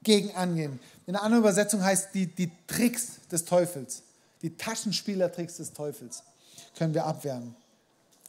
gegen 0.03 0.35
angehen. 0.35 0.79
In 1.07 1.15
einer 1.15 1.23
anderen 1.23 1.43
Übersetzung 1.43 1.81
heißt 1.81 2.09
die, 2.13 2.27
die 2.27 2.51
Tricks 2.67 3.27
des 3.31 3.45
Teufels, 3.45 4.03
die 4.41 4.57
Taschenspielertricks 4.57 5.57
des 5.57 5.71
Teufels 5.71 6.23
können 6.77 6.93
wir 6.93 7.05
abwehren. 7.05 7.55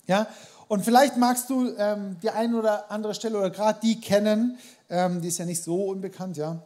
Ja? 0.07 0.29
Und 0.69 0.85
vielleicht 0.85 1.17
magst 1.17 1.51
du 1.51 1.75
ähm, 1.77 2.17
die 2.23 2.31
eine 2.31 2.57
oder 2.57 2.91
andere 2.91 3.15
Stelle 3.15 3.39
oder 3.39 3.51
gerade 3.51 3.79
die 3.83 4.01
kennen, 4.01 4.59
ähm, 4.93 5.23
die 5.23 5.29
ist 5.29 5.39
ja 5.39 5.47
nicht 5.47 5.63
so 5.63 5.87
unbekannt, 5.87 6.37
ja. 6.37 6.63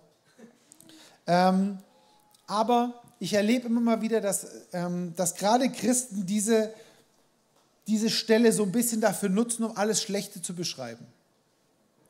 Ähm, 1.28 1.78
aber 2.46 3.00
ich 3.20 3.32
erlebe 3.32 3.66
immer 3.68 3.80
mal 3.80 4.02
wieder, 4.02 4.20
dass, 4.20 4.46
ähm, 4.72 5.14
dass 5.16 5.36
gerade 5.36 5.70
Christen 5.70 6.26
diese, 6.26 6.72
diese 7.86 8.10
Stelle 8.10 8.52
so 8.52 8.64
ein 8.64 8.72
bisschen 8.72 9.00
dafür 9.00 9.28
nutzen, 9.28 9.64
um 9.64 9.76
alles 9.76 10.02
Schlechte 10.02 10.42
zu 10.42 10.54
beschreiben. 10.54 11.06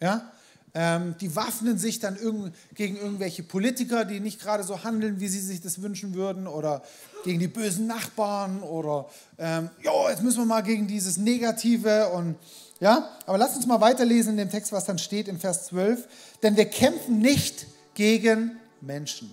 Ja? 0.00 0.32
Ähm, 0.78 1.14
die 1.22 1.34
waffnen 1.34 1.78
sich 1.78 2.00
dann 2.00 2.16
irg 2.16 2.52
gegen 2.74 2.98
irgendwelche 2.98 3.42
Politiker, 3.42 4.04
die 4.04 4.20
nicht 4.20 4.38
gerade 4.42 4.62
so 4.62 4.84
handeln, 4.84 5.20
wie 5.20 5.28
sie 5.28 5.40
sich 5.40 5.62
das 5.62 5.80
wünschen 5.80 6.12
würden, 6.12 6.46
oder 6.46 6.82
gegen 7.24 7.40
die 7.40 7.48
bösen 7.48 7.86
Nachbarn, 7.86 8.62
oder 8.62 9.06
ähm, 9.38 9.70
jo, 9.82 10.06
jetzt 10.10 10.22
müssen 10.22 10.36
wir 10.36 10.44
mal 10.44 10.62
gegen 10.62 10.86
dieses 10.86 11.16
Negative 11.16 12.10
und 12.10 12.36
ja, 12.78 13.08
aber 13.24 13.38
lass 13.38 13.56
uns 13.56 13.66
mal 13.66 13.80
weiterlesen 13.80 14.32
in 14.32 14.36
dem 14.36 14.50
Text, 14.50 14.70
was 14.70 14.84
dann 14.84 14.98
steht 14.98 15.28
in 15.28 15.38
Vers 15.38 15.64
12. 15.68 16.06
Denn 16.42 16.58
wir 16.58 16.66
kämpfen 16.66 17.20
nicht 17.20 17.66
gegen 17.94 18.58
Menschen, 18.82 19.30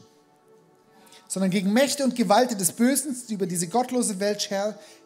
sondern 1.28 1.52
gegen 1.52 1.74
Mächte 1.74 2.06
und 2.06 2.16
Gewalten 2.16 2.58
des 2.58 2.72
Bösen, 2.72 3.18
die 3.28 3.34
über 3.34 3.48
diese 3.48 3.68
gottlose 3.68 4.22
Welt 4.22 4.50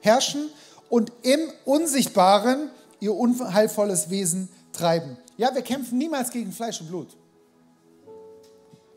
herrschen 0.02 0.52
und 0.88 1.12
im 1.24 1.40
Unsichtbaren 1.66 2.70
ihr 3.00 3.16
unheilvolles 3.16 4.12
Wesen 4.12 4.50
treiben. 4.74 5.18
Ja, 5.38 5.54
wir 5.54 5.62
kämpfen 5.62 5.98
niemals 5.98 6.32
gegen 6.32 6.52
Fleisch 6.52 6.82
und 6.82 6.88
Blut. 6.88 7.16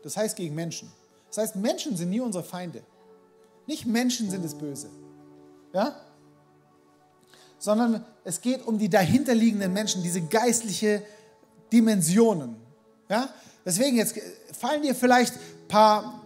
Das 0.03 0.17
heißt 0.17 0.35
gegen 0.35 0.55
Menschen. 0.55 0.91
Das 1.27 1.37
heißt, 1.37 1.55
Menschen 1.55 1.95
sind 1.95 2.09
nie 2.09 2.19
unsere 2.19 2.43
Feinde. 2.43 2.83
Nicht 3.67 3.85
Menschen 3.85 4.29
sind 4.29 4.43
das 4.43 4.55
Böse. 4.55 4.89
Ja? 5.73 5.95
Sondern 7.59 8.03
es 8.23 8.41
geht 8.41 8.65
um 8.65 8.77
die 8.77 8.89
dahinterliegenden 8.89 9.71
Menschen, 9.71 10.03
diese 10.03 10.21
geistliche 10.21 11.03
Dimensionen. 11.71 12.55
Ja? 13.07 13.29
Deswegen 13.63 13.97
jetzt 13.97 14.19
fallen 14.59 14.81
dir 14.81 14.95
vielleicht 14.95 15.35
ein 15.35 15.67
paar 15.67 16.21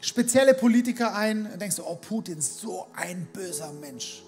spezielle 0.00 0.54
Politiker 0.54 1.14
ein, 1.14 1.50
und 1.50 1.60
denkst 1.60 1.76
du, 1.76 1.82
oh, 1.84 1.96
Putin 1.96 2.38
ist 2.38 2.60
so 2.60 2.86
ein 2.94 3.26
böser 3.32 3.72
Mensch. 3.72 4.22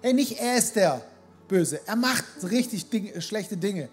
Hey, 0.00 0.12
nicht 0.12 0.38
er 0.38 0.56
ist 0.56 0.76
der, 0.76 1.02
böse. 1.48 1.80
Er 1.86 1.96
macht 1.96 2.24
richtig 2.42 2.90
Dinge, 2.90 3.20
schlechte 3.20 3.56
Dinge. 3.56 3.88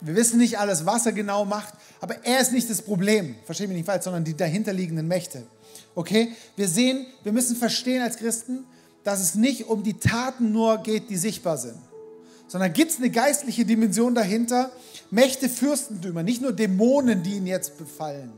Wir 0.00 0.14
wissen 0.14 0.38
nicht 0.38 0.58
alles, 0.58 0.86
was 0.86 1.06
er 1.06 1.12
genau 1.12 1.44
macht, 1.44 1.74
aber 2.00 2.24
er 2.24 2.40
ist 2.40 2.52
nicht 2.52 2.70
das 2.70 2.82
Problem, 2.82 3.34
verstehe 3.44 3.66
mich 3.66 3.76
nicht 3.76 3.86
falsch, 3.86 4.04
sondern 4.04 4.24
die 4.24 4.36
dahinterliegenden 4.36 5.08
Mächte. 5.08 5.42
Okay? 5.94 6.32
Wir 6.56 6.68
sehen, 6.68 7.06
wir 7.24 7.32
müssen 7.32 7.56
verstehen 7.56 8.02
als 8.02 8.16
Christen, 8.16 8.64
dass 9.02 9.20
es 9.20 9.34
nicht 9.34 9.66
um 9.66 9.82
die 9.82 9.94
Taten 9.94 10.52
nur 10.52 10.78
geht, 10.78 11.10
die 11.10 11.16
sichtbar 11.16 11.58
sind, 11.58 11.78
sondern 12.46 12.72
gibt 12.72 12.92
es 12.92 12.98
eine 12.98 13.10
geistliche 13.10 13.64
Dimension 13.64 14.14
dahinter, 14.14 14.70
Mächte, 15.10 15.48
Fürstentümer, 15.48 16.22
nicht 16.22 16.42
nur 16.42 16.52
Dämonen, 16.52 17.22
die 17.22 17.36
ihn 17.36 17.46
jetzt 17.46 17.78
befallen, 17.78 18.32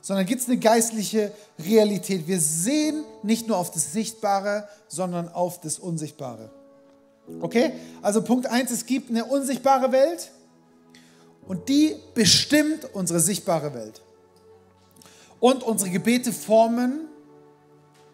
sondern 0.00 0.26
gibt 0.26 0.42
es 0.42 0.48
eine 0.48 0.58
geistliche 0.58 1.32
Realität. 1.58 2.26
Wir 2.26 2.40
sehen 2.40 3.04
nicht 3.22 3.46
nur 3.46 3.56
auf 3.56 3.70
das 3.70 3.92
Sichtbare, 3.92 4.66
sondern 4.88 5.28
auf 5.28 5.60
das 5.60 5.78
Unsichtbare. 5.78 6.50
Okay? 7.40 7.72
Also 8.02 8.22
Punkt 8.22 8.46
1, 8.46 8.70
es 8.70 8.86
gibt 8.86 9.10
eine 9.10 9.24
unsichtbare 9.24 9.92
Welt 9.92 10.30
und 11.46 11.68
die 11.68 11.96
bestimmt 12.14 12.88
unsere 12.92 13.20
sichtbare 13.20 13.74
Welt. 13.74 14.02
Und 15.40 15.62
unsere 15.62 15.90
Gebete 15.90 16.32
formen 16.32 17.08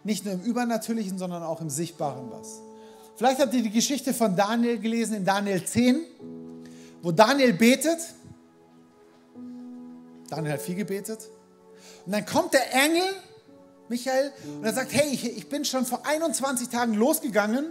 nicht 0.05 0.25
nur 0.25 0.35
im 0.35 0.41
Übernatürlichen, 0.41 1.19
sondern 1.19 1.43
auch 1.43 1.61
im 1.61 1.69
Sichtbaren 1.69 2.31
was. 2.31 2.61
Vielleicht 3.17 3.41
habt 3.41 3.53
ihr 3.53 3.63
die 3.63 3.71
Geschichte 3.71 4.15
von 4.15 4.37
Daniel 4.37 4.79
gelesen 4.79 5.17
in 5.17 5.25
Daniel 5.25 5.63
10, 5.65 6.01
wo 7.03 7.13
Daniel 7.13 7.53
betet. 7.53 7.99
Daniel 10.31 10.53
hat 10.55 10.63
viel 10.63 10.77
gebetet. 10.77 11.29
Und 12.07 12.13
dann 12.13 12.25
kommt 12.25 12.55
der 12.55 12.73
Engel, 12.73 13.05
Michael, 13.89 14.33
und 14.57 14.65
er 14.65 14.73
sagt, 14.73 14.93
hey, 14.93 15.11
ich 15.13 15.49
bin 15.49 15.65
schon 15.65 15.85
vor 15.85 16.07
21 16.07 16.69
Tagen 16.69 16.95
losgegangen 16.95 17.67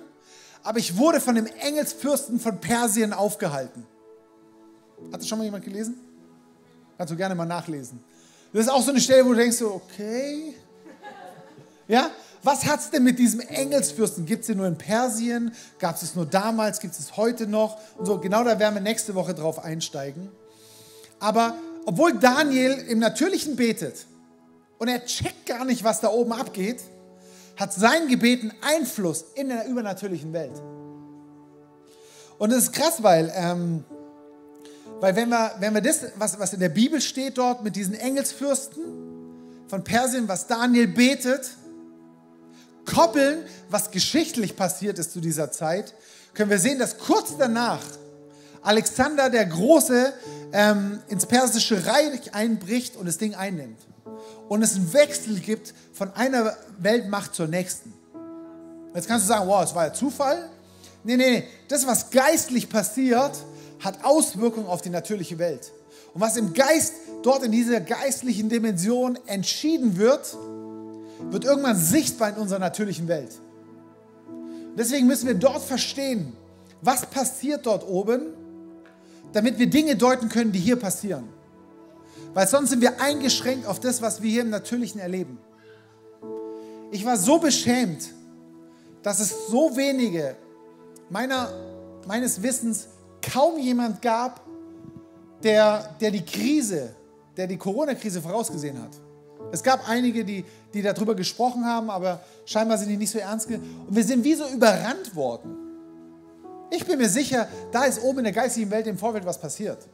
aber 0.67 0.79
ich 0.79 0.97
wurde 0.97 1.21
von 1.21 1.33
dem 1.33 1.45
Engelsfürsten 1.45 2.41
von 2.41 2.59
Persien 2.59 3.13
aufgehalten. 3.13 3.85
Hat 5.13 5.21
das 5.21 5.25
schon 5.25 5.37
mal 5.37 5.45
jemand 5.45 5.63
gelesen? 5.63 5.97
Kannst 6.97 7.13
du 7.13 7.15
gerne 7.15 7.35
mal 7.35 7.45
nachlesen. 7.45 8.03
Das 8.51 8.63
ist 8.63 8.69
auch 8.69 8.81
so 8.81 8.91
eine 8.91 8.99
Stelle, 8.99 9.23
wo 9.23 9.29
du 9.29 9.35
denkst, 9.35 9.61
okay. 9.61 10.55
Ja? 11.87 12.11
Was 12.43 12.65
hat 12.65 12.81
es 12.81 12.89
denn 12.89 13.05
mit 13.05 13.17
diesem 13.17 13.39
Engelsfürsten? 13.39 14.25
Gibt 14.25 14.41
es 14.41 14.47
den 14.47 14.57
nur 14.57 14.67
in 14.67 14.77
Persien? 14.77 15.53
Gab 15.79 15.95
es 15.95 16.01
es 16.01 16.15
nur 16.15 16.25
damals? 16.25 16.81
Gibt 16.81 16.95
es 16.95 16.99
es 16.99 17.15
heute 17.15 17.47
noch? 17.47 17.77
Und 17.97 18.05
so, 18.05 18.19
genau 18.19 18.43
da 18.43 18.59
werden 18.59 18.73
wir 18.73 18.81
nächste 18.81 19.15
Woche 19.15 19.33
drauf 19.33 19.63
einsteigen. 19.63 20.29
Aber 21.19 21.55
obwohl 21.85 22.19
Daniel 22.19 22.73
im 22.89 22.99
Natürlichen 22.99 23.55
betet 23.55 24.05
und 24.79 24.89
er 24.89 25.05
checkt 25.05 25.45
gar 25.45 25.63
nicht, 25.63 25.85
was 25.85 26.01
da 26.01 26.09
oben 26.09 26.33
abgeht, 26.33 26.81
hat 27.57 27.73
sein 27.73 28.07
Gebet 28.07 28.41
einen 28.41 28.53
Einfluss 28.61 29.25
in 29.35 29.49
der 29.49 29.67
übernatürlichen 29.67 30.31
Welt. 30.31 30.61
Und 32.37 32.51
das 32.51 32.63
ist 32.65 32.73
krass, 32.73 33.01
weil, 33.01 33.31
ähm, 33.35 33.83
weil 34.99 35.15
wenn, 35.15 35.29
wir, 35.29 35.55
wenn 35.59 35.73
wir 35.73 35.81
das, 35.81 36.05
was, 36.17 36.39
was 36.39 36.53
in 36.53 36.59
der 36.59 36.69
Bibel 36.69 37.01
steht 37.01 37.37
dort 37.37 37.63
mit 37.63 37.75
diesen 37.75 37.95
Engelsfürsten 37.95 38.83
von 39.67 39.83
Persien, 39.83 40.27
was 40.27 40.47
Daniel 40.47 40.87
betet, 40.87 41.49
koppeln, 42.85 43.43
was 43.69 43.91
geschichtlich 43.91 44.55
passiert 44.55 44.99
ist 44.99 45.11
zu 45.11 45.19
dieser 45.19 45.51
Zeit, 45.51 45.93
können 46.33 46.51
wir 46.51 46.59
sehen, 46.59 46.79
dass 46.79 46.99
kurz 46.99 47.35
danach 47.37 47.81
Alexander 48.67 49.29
der 49.29 49.45
Große 49.45 50.13
ähm, 50.51 50.99
ins 51.07 51.25
persische 51.25 51.85
Reich 51.85 52.33
einbricht 52.33 52.97
und 52.97 53.05
das 53.05 53.17
Ding 53.17 53.33
einnimmt 53.33 53.79
und 54.49 54.61
es 54.61 54.75
einen 54.75 54.91
Wechsel 54.91 55.39
gibt 55.39 55.73
von 55.93 56.13
einer 56.13 56.53
Weltmacht 56.77 57.33
zur 57.33 57.47
nächsten. 57.47 57.93
Jetzt 58.93 59.07
kannst 59.07 59.25
du 59.25 59.29
sagen, 59.29 59.47
wow, 59.47 59.63
es 59.63 59.73
war 59.73 59.85
ja 59.85 59.93
Zufall. 59.93 60.49
Nee, 61.05 61.15
nee, 61.15 61.29
nee. 61.29 61.43
Das, 61.69 61.87
was 61.87 62.09
geistlich 62.09 62.69
passiert, 62.69 63.31
hat 63.79 64.03
Auswirkungen 64.03 64.67
auf 64.67 64.81
die 64.81 64.89
natürliche 64.89 65.39
Welt. 65.39 65.71
Und 66.13 66.19
was 66.19 66.35
im 66.35 66.53
Geist, 66.53 66.93
dort 67.23 67.43
in 67.43 67.53
dieser 67.53 67.79
geistlichen 67.79 68.49
Dimension 68.49 69.17
entschieden 69.27 69.97
wird, 69.97 70.35
wird 71.29 71.45
irgendwann 71.45 71.77
sichtbar 71.77 72.29
in 72.29 72.35
unserer 72.35 72.59
natürlichen 72.59 73.07
Welt. 73.07 73.31
Deswegen 74.77 75.07
müssen 75.07 75.27
wir 75.27 75.35
dort 75.35 75.61
verstehen, 75.61 76.33
was 76.81 77.05
passiert 77.05 77.65
dort 77.65 77.87
oben, 77.87 78.33
damit 79.33 79.59
wir 79.59 79.69
Dinge 79.69 79.95
deuten 79.95 80.29
können, 80.29 80.51
die 80.51 80.59
hier 80.59 80.75
passieren. 80.75 81.29
Weil 82.33 82.47
sonst 82.47 82.69
sind 82.69 82.81
wir 82.81 83.01
eingeschränkt 83.01 83.65
auf 83.67 83.79
das, 83.79 84.01
was 84.01 84.21
wir 84.21 84.29
hier 84.29 84.41
im 84.41 84.49
Natürlichen 84.49 84.99
erleben. 84.99 85.39
Ich 86.91 87.05
war 87.05 87.17
so 87.17 87.39
beschämt, 87.39 88.13
dass 89.03 89.19
es 89.19 89.47
so 89.49 89.75
wenige 89.75 90.35
meiner, 91.09 91.49
meines 92.07 92.41
Wissens 92.41 92.87
kaum 93.21 93.59
jemand 93.59 94.01
gab, 94.01 94.41
der, 95.43 95.95
der 95.99 96.11
die 96.11 96.25
Krise, 96.25 96.95
der 97.35 97.47
die 97.47 97.57
Corona-Krise 97.57 98.21
vorausgesehen 98.21 98.81
hat. 98.81 98.91
Es 99.51 99.63
gab 99.63 99.87
einige, 99.87 100.25
die, 100.25 100.43
die 100.73 100.81
darüber 100.81 101.15
gesprochen 101.15 101.65
haben, 101.65 101.89
aber 101.89 102.21
scheinbar 102.45 102.77
sind 102.77 102.89
die 102.89 102.97
nicht 102.97 103.11
so 103.11 103.19
ernst. 103.19 103.49
Und 103.49 103.61
wir 103.89 104.03
sind 104.03 104.23
wie 104.23 104.33
so 104.33 104.47
überrannt 104.47 105.15
worden. 105.15 105.66
Ich 106.69 106.85
bin 106.85 106.97
mir 106.97 107.09
sicher, 107.09 107.47
da 107.71 107.85
ist 107.85 108.01
oben 108.01 108.19
in 108.19 108.23
der 108.25 108.33
geistigen 108.33 108.69
Welt 108.71 108.87
im 108.87 108.97
Vorfeld 108.97 109.25
was 109.25 109.39
passiert. 109.39 109.87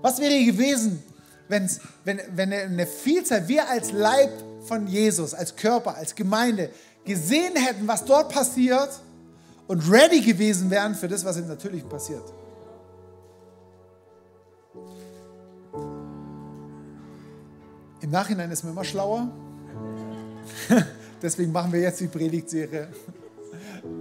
Was 0.00 0.20
wäre 0.20 0.44
gewesen, 0.44 1.02
wenn's, 1.48 1.80
wenn, 2.04 2.20
wenn 2.34 2.52
eine 2.52 2.86
Vielzahl, 2.86 3.48
wir 3.48 3.68
als 3.68 3.92
Leib 3.92 4.30
von 4.62 4.86
Jesus, 4.86 5.34
als 5.34 5.56
Körper, 5.56 5.96
als 5.96 6.14
Gemeinde 6.14 6.70
gesehen 7.04 7.56
hätten, 7.56 7.88
was 7.88 8.04
dort 8.04 8.32
passiert 8.32 8.90
und 9.66 9.90
ready 9.90 10.20
gewesen 10.20 10.70
wären 10.70 10.94
für 10.94 11.08
das, 11.08 11.24
was 11.24 11.36
im 11.38 11.48
Natürlichen 11.48 11.88
passiert? 11.88 12.24
Im 18.00 18.10
Nachhinein 18.10 18.50
ist 18.50 18.62
man 18.62 18.72
immer 18.72 18.84
schlauer. 18.84 19.28
Deswegen 21.22 21.50
machen 21.50 21.72
wir 21.72 21.80
jetzt 21.80 22.00
die 22.00 22.06
Predigtserie. 22.06 22.88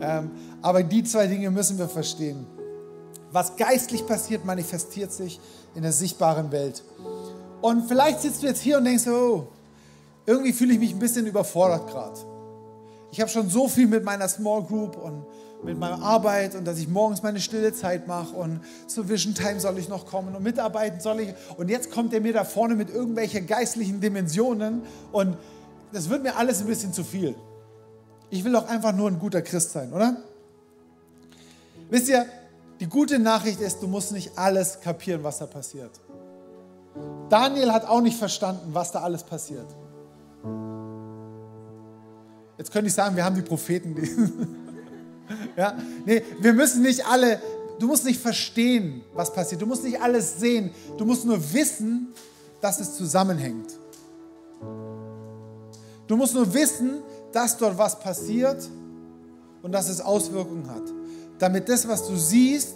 Ähm, 0.02 0.32
aber 0.62 0.84
die 0.84 1.04
zwei 1.04 1.28
Dinge 1.28 1.52
müssen 1.52 1.78
wir 1.78 1.88
verstehen. 1.88 2.46
Was 3.32 3.56
geistlich 3.56 4.06
passiert, 4.06 4.46
manifestiert 4.46 5.12
sich 5.12 5.40
in 5.76 5.82
der 5.82 5.92
sichtbaren 5.92 6.52
Welt. 6.52 6.84
Und 7.62 7.88
vielleicht 7.88 8.22
sitzt 8.22 8.44
du 8.44 8.48
jetzt 8.48 8.62
hier 8.62 8.78
und 8.78 8.86
denkst, 8.86 9.08
oh, 9.08 9.48
irgendwie 10.26 10.54
fühle 10.54 10.74
ich 10.74 10.80
mich 10.80 10.94
ein 10.94 11.00
bisschen 11.00 11.26
überfordert 11.26 11.88
gerade. 11.88 12.20
Ich 13.12 13.22
habe 13.22 13.30
schon 13.30 13.50
so 13.50 13.68
viel 13.68 13.88
mit 13.88 14.04
meiner 14.04 14.28
Small 14.28 14.64
Group 14.64 14.98
und 14.98 15.26
mit 15.64 15.78
meiner 15.78 16.02
Arbeit 16.02 16.56
und 16.56 16.66
dass 16.66 16.78
ich 16.78 16.88
morgens 16.88 17.24
meine 17.24 17.40
stille 17.40 17.74
Zeit 17.74 18.08
mache 18.08 18.36
und 18.36 18.62
zur 18.86 19.10
Vision 19.10 19.34
Time 19.34 19.60
soll 19.60 19.78
ich 19.80 19.90
noch 19.90 20.06
kommen 20.06 20.36
und 20.36 20.44
mitarbeiten 20.44 21.00
soll 21.00 21.22
ich. 21.22 21.34
Und 21.58 21.70
jetzt 21.70 21.92
kommt 21.92 22.14
er 22.14 22.22
mir 22.22 22.34
da 22.34 22.44
vorne 22.44 22.76
mit 22.76 22.90
irgendwelchen 22.90 23.48
geistlichen 23.48 24.00
Dimensionen 24.00 24.84
und 25.12 25.38
das 25.92 26.10
wird 26.10 26.24
mir 26.24 26.36
alles 26.36 26.62
ein 26.62 26.68
bisschen 26.68 26.94
zu 26.94 27.04
viel. 27.04 27.36
Ich 28.30 28.44
will 28.44 28.52
doch 28.52 28.68
einfach 28.68 28.94
nur 28.94 29.10
ein 29.10 29.20
guter 29.20 29.42
Christ 29.42 29.72
sein, 29.72 29.94
oder? 29.94 30.18
Wisst 31.90 32.10
ihr, 32.10 32.26
die 32.80 32.88
gute 32.88 33.20
Nachricht 33.20 33.62
ist, 33.62 33.82
du 33.82 33.88
musst 33.88 34.12
nicht 34.12 34.38
alles 34.38 34.82
kapieren, 34.82 35.24
was 35.24 35.40
da 35.40 35.46
passiert. 35.46 35.92
Daniel 37.30 37.72
hat 37.72 37.88
auch 37.88 38.02
nicht 38.02 38.18
verstanden, 38.18 38.70
was 38.74 38.92
da 38.92 39.02
alles 39.02 39.24
passiert. 39.24 39.68
Jetzt 42.58 42.72
könnte 42.72 42.88
ich 42.88 42.94
sagen, 42.94 43.16
wir 43.16 43.24
haben 43.24 43.36
die 43.36 43.42
Propheten. 43.42 43.96
Die 43.96 44.10
ja? 45.58 45.78
Nee, 46.06 46.24
wir 46.40 46.54
müssen 46.54 46.82
nicht 46.82 47.06
alle, 47.06 47.40
du 47.80 47.88
musst 47.88 48.06
nicht 48.06 48.20
verstehen, 48.20 49.04
was 49.14 49.32
passiert. 49.32 49.62
Du 49.62 49.66
musst 49.66 49.84
nicht 49.84 50.02
alles 50.02 50.40
sehen. 50.40 50.72
Du 50.98 51.06
musst 51.06 51.26
nur 51.26 51.54
wissen, 51.54 52.14
dass 52.62 52.80
es 52.80 52.96
zusammenhängt. 52.96 53.78
Du 56.08 56.16
musst 56.16 56.34
nur 56.34 56.54
wissen, 56.54 57.02
dass 57.38 57.56
dort 57.56 57.78
was 57.78 58.00
passiert 58.00 58.68
und 59.62 59.72
dass 59.72 59.90
es 59.90 60.02
Auswirkungen 60.02 60.68
hat. 60.72 60.82
Damit 61.38 61.70
das, 61.70 61.88
was 61.88 62.08
du 62.08 62.16
siehst, 62.16 62.76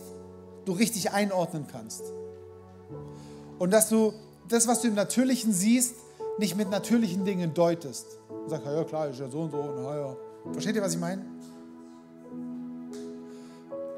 du 0.66 0.74
richtig 0.74 1.12
einordnen 1.12 1.66
kannst. 1.66 2.04
Und 3.58 3.74
dass 3.74 3.90
du 3.90 4.14
das, 4.48 4.68
was 4.68 4.82
du 4.82 4.90
im 4.90 4.94
Natürlichen 4.94 5.52
siehst, 5.52 5.96
nicht 6.38 6.56
mit 6.56 6.70
natürlichen 6.70 7.26
Dingen 7.26 7.56
deutest. 7.56 8.06
Und 8.30 8.52
sagst, 8.52 8.68
ja 8.68 8.84
klar, 8.84 9.08
ist 9.08 9.20
ja 9.20 9.28
so 9.30 9.42
und 9.42 9.52
so. 9.52 9.58
Und, 9.58 9.84
ja. 9.84 10.16
Versteht 10.52 10.76
ihr, 10.76 10.84
was 10.84 10.94
ich 10.94 11.00
meine? 11.00 11.26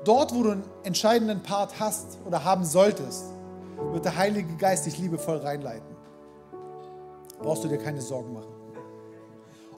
Dort, 0.05 0.33
wo 0.33 0.43
du 0.43 0.51
einen 0.51 0.63
entscheidenden 0.83 1.43
Part 1.43 1.77
hast 1.77 2.19
oder 2.25 2.45
haben 2.45 2.63
solltest, 2.63 3.25
wird 3.91 4.05
der 4.05 4.15
Heilige 4.15 4.55
Geist 4.55 4.85
dich 4.85 4.97
liebevoll 4.97 5.39
reinleiten. 5.39 5.93
Brauchst 7.41 7.65
du 7.65 7.67
dir 7.67 7.79
keine 7.79 8.01
Sorgen 8.01 8.31
machen. 8.31 8.52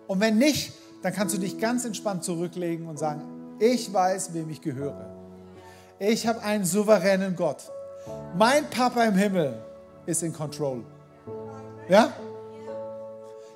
Und 0.08 0.20
wenn 0.20 0.38
nicht, 0.38 0.74
dann 1.02 1.14
kannst 1.14 1.36
du 1.36 1.40
dich 1.40 1.58
ganz 1.60 1.86
entspannt 1.86 2.24
zurücklegen 2.24 2.88
und 2.88 2.98
sagen, 2.98 3.22
ich 3.60 3.92
weiß, 3.94 4.34
wem 4.34 4.50
ich 4.50 4.62
gehöre. 4.62 5.16
Ich 6.00 6.28
habe 6.28 6.42
einen 6.42 6.66
souveränen 6.66 7.36
Gott. 7.36 7.72
Mein 8.38 8.70
Papa 8.70 9.04
im 9.04 9.16
Himmel 9.16 9.54
ist 10.06 10.24
in 10.24 10.34
Control. 10.34 10.84
Ja? 11.90 12.12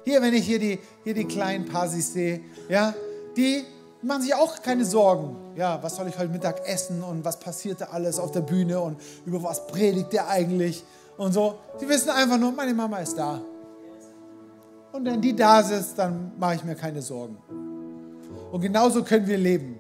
Hier, 0.06 0.22
wenn 0.22 0.34
ich 0.34 0.46
hier 0.46 0.60
die, 0.60 0.80
hier 1.04 1.14
die 1.14 1.26
kleinen 1.26 1.66
Pasis 1.66 2.14
sehe, 2.14 2.42
ja, 2.70 2.94
die 3.36 3.64
machen 4.02 4.22
sich 4.22 4.34
auch 4.34 4.62
keine 4.62 4.86
Sorgen. 4.86 5.36
Ja, 5.56 5.82
was 5.84 5.96
soll 5.98 6.08
ich 6.08 6.18
heute 6.18 6.32
Mittag 6.32 6.66
essen 6.68 7.04
und 7.04 7.26
was 7.26 7.40
passiert 7.40 7.82
da 7.82 7.86
alles 7.86 8.18
auf 8.20 8.32
der 8.32 8.42
Bühne 8.42 8.80
und 8.80 9.00
über 9.26 9.44
was 9.44 9.68
predigt 9.68 10.14
der 10.14 10.30
eigentlich 10.30 10.84
und 11.18 11.34
so. 11.34 11.56
Sie 11.78 11.88
wissen 11.88 12.10
einfach 12.10 12.38
nur, 12.38 12.52
meine 12.54 12.74
Mama 12.74 13.00
ist 13.00 13.18
da. 13.18 13.42
Und 14.92 15.06
wenn 15.06 15.22
die 15.22 15.36
da 15.36 15.62
sitzt, 15.62 15.98
dann 15.98 16.32
mache 16.40 16.56
ich 16.56 16.64
mir 16.64 16.76
keine 16.76 17.02
Sorgen. 17.02 17.38
Und 18.52 18.62
genauso 18.62 19.04
können 19.04 19.28
wir 19.28 19.38
leben. 19.38 19.80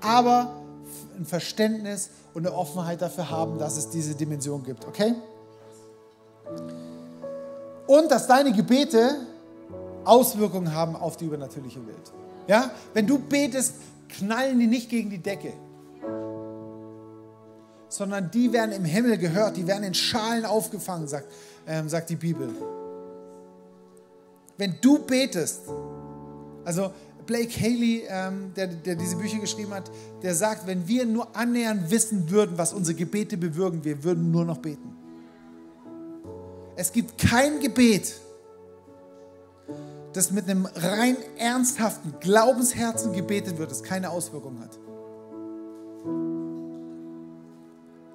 Aber 0.00 0.52
ein 1.16 1.24
Verständnis 1.24 2.10
und 2.34 2.46
eine 2.46 2.54
Offenheit 2.54 3.02
dafür 3.02 3.30
haben, 3.30 3.58
dass 3.58 3.76
es 3.76 3.88
diese 3.90 4.14
Dimension 4.14 4.62
gibt, 4.62 4.86
okay? 4.86 5.14
Und 7.86 8.10
dass 8.10 8.26
deine 8.26 8.52
Gebete 8.52 9.16
Auswirkungen 10.04 10.74
haben 10.74 10.96
auf 10.96 11.16
die 11.16 11.26
übernatürliche 11.26 11.86
Welt. 11.86 12.12
Ja? 12.46 12.70
Wenn 12.94 13.06
du 13.06 13.18
betest, 13.18 13.74
knallen 14.08 14.58
die 14.58 14.66
nicht 14.66 14.88
gegen 14.88 15.10
die 15.10 15.18
Decke, 15.18 15.52
sondern 17.88 18.30
die 18.30 18.52
werden 18.52 18.72
im 18.72 18.84
Himmel 18.84 19.18
gehört, 19.18 19.56
die 19.56 19.66
werden 19.66 19.84
in 19.84 19.94
Schalen 19.94 20.44
aufgefangen, 20.44 21.08
sagt, 21.08 21.26
ähm, 21.66 21.88
sagt 21.88 22.10
die 22.10 22.16
Bibel. 22.16 22.48
Wenn 24.58 24.74
du 24.80 24.98
betest, 24.98 25.62
also 26.64 26.90
Blake 27.26 27.60
Haley, 27.60 28.04
ähm, 28.08 28.52
der, 28.56 28.66
der 28.66 28.96
diese 28.96 29.16
Bücher 29.16 29.38
geschrieben 29.38 29.72
hat, 29.72 29.90
der 30.22 30.34
sagt, 30.34 30.66
wenn 30.66 30.88
wir 30.88 31.06
nur 31.06 31.36
annähernd 31.36 31.90
wissen 31.90 32.28
würden, 32.28 32.58
was 32.58 32.72
unsere 32.72 32.96
Gebete 32.96 33.36
bewirken, 33.36 33.84
wir 33.84 34.02
würden 34.02 34.30
nur 34.30 34.44
noch 34.44 34.58
beten. 34.58 34.96
Es 36.74 36.90
gibt 36.92 37.18
kein 37.18 37.60
Gebet, 37.60 38.14
das 40.12 40.32
mit 40.32 40.48
einem 40.48 40.66
rein 40.66 41.16
ernsthaften 41.36 42.14
Glaubensherzen 42.18 43.12
gebetet 43.12 43.58
wird, 43.58 43.70
das 43.70 43.82
keine 43.82 44.10
Auswirkung 44.10 44.58
hat. 44.60 44.78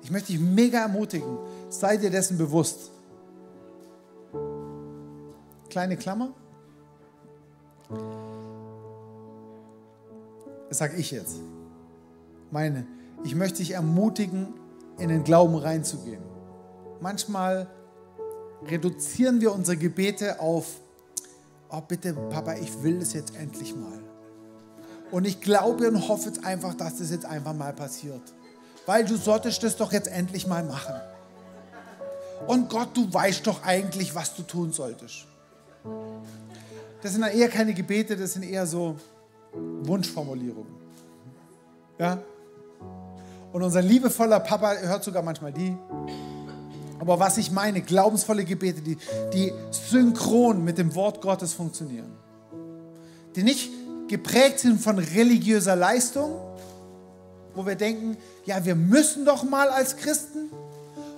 Ich 0.01 0.11
möchte 0.11 0.33
dich 0.33 0.41
mega 0.41 0.79
ermutigen, 0.79 1.37
sei 1.69 1.95
dir 1.97 2.09
dessen 2.09 2.37
bewusst. 2.37 2.91
Kleine 5.73 5.97
Klammer. 5.97 6.29
Das 10.69 10.77
sage 10.77 10.97
ich 10.97 11.09
jetzt. 11.09 11.37
Meine, 12.51 12.85
ich 13.23 13.33
möchte 13.33 13.57
dich 13.57 13.71
ermutigen, 13.71 14.53
in 14.99 15.09
den 15.09 15.23
Glauben 15.23 15.55
reinzugehen. 15.55 16.21
Manchmal 17.01 17.65
reduzieren 18.67 19.41
wir 19.41 19.51
unsere 19.51 19.75
Gebete 19.75 20.39
auf 20.39 20.67
oh 21.71 21.81
bitte, 21.81 22.13
Papa, 22.13 22.53
ich 22.53 22.83
will 22.83 22.99
das 22.99 23.13
jetzt 23.13 23.35
endlich 23.35 23.75
mal. 23.75 23.99
Und 25.09 25.25
ich 25.25 25.41
glaube 25.41 25.87
und 25.87 26.07
hoffe 26.07 26.29
jetzt 26.29 26.45
einfach, 26.45 26.75
dass 26.75 26.99
das 26.99 27.09
jetzt 27.09 27.25
einfach 27.25 27.55
mal 27.55 27.73
passiert. 27.73 28.21
Weil 28.85 29.05
du 29.05 29.15
solltest 29.15 29.63
das 29.63 29.75
doch 29.75 29.91
jetzt 29.91 30.07
endlich 30.07 30.45
mal 30.45 30.63
machen. 30.63 30.93
Und 32.45 32.69
Gott, 32.69 32.95
du 32.95 33.11
weißt 33.11 33.47
doch 33.47 33.63
eigentlich, 33.63 34.13
was 34.13 34.35
du 34.35 34.43
tun 34.43 34.71
solltest. 34.71 35.32
Das 37.01 37.13
sind 37.13 37.23
eher 37.23 37.49
keine 37.49 37.73
Gebete, 37.73 38.15
das 38.15 38.33
sind 38.33 38.43
eher 38.43 38.65
so 38.65 38.95
Wunschformulierungen. 39.53 40.73
Ja? 41.99 42.19
Und 43.51 43.61
unser 43.61 43.81
liebevoller 43.81 44.39
Papa 44.39 44.73
hört 44.77 45.03
sogar 45.03 45.21
manchmal 45.21 45.53
die. 45.53 45.77
Aber 46.99 47.19
was 47.19 47.37
ich 47.37 47.51
meine, 47.51 47.81
glaubensvolle 47.81 48.45
Gebete, 48.45 48.81
die, 48.81 48.97
die 49.33 49.51
synchron 49.71 50.63
mit 50.63 50.77
dem 50.77 50.95
Wort 50.95 51.21
Gottes 51.21 51.53
funktionieren. 51.53 52.11
Die 53.35 53.43
nicht 53.43 53.69
geprägt 54.07 54.59
sind 54.59 54.79
von 54.79 54.97
religiöser 54.97 55.75
Leistung, 55.75 56.39
wo 57.53 57.65
wir 57.65 57.75
denken, 57.75 58.17
ja, 58.45 58.63
wir 58.63 58.75
müssen 58.75 59.25
doch 59.25 59.43
mal 59.43 59.69
als 59.69 59.97
Christen 59.97 60.49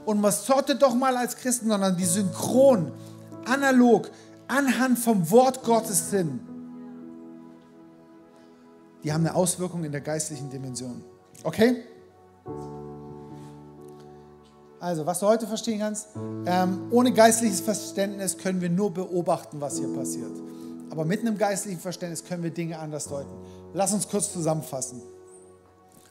und 0.05 0.19
man 0.19 0.31
sollte 0.31 0.75
doch 0.75 0.93
mal 0.93 1.15
als 1.17 1.37
Christen, 1.37 1.69
sondern 1.69 1.95
die 1.95 2.05
synchron, 2.05 2.91
analog, 3.45 4.09
anhand 4.47 4.99
vom 4.99 5.29
Wort 5.31 5.63
Gottes 5.63 6.09
sind, 6.09 6.39
die 9.03 9.13
haben 9.13 9.25
eine 9.25 9.35
Auswirkung 9.35 9.83
in 9.83 9.91
der 9.91 10.01
geistlichen 10.01 10.49
Dimension. 10.49 11.03
Okay? 11.43 11.83
Also, 14.79 15.05
was 15.05 15.19
du 15.19 15.27
heute 15.27 15.47
verstehen 15.47 15.79
kannst, 15.79 16.09
ähm, 16.45 16.87
ohne 16.91 17.11
geistliches 17.11 17.59
Verständnis 17.59 18.37
können 18.37 18.61
wir 18.61 18.69
nur 18.69 18.93
beobachten, 18.93 19.61
was 19.61 19.77
hier 19.77 19.93
passiert. 19.93 20.31
Aber 20.89 21.05
mit 21.05 21.21
einem 21.21 21.37
geistlichen 21.37 21.79
Verständnis 21.79 22.23
können 22.23 22.43
wir 22.43 22.51
Dinge 22.51 22.77
anders 22.79 23.07
deuten. 23.07 23.31
Lass 23.73 23.93
uns 23.93 24.07
kurz 24.07 24.31
zusammenfassen. 24.31 25.01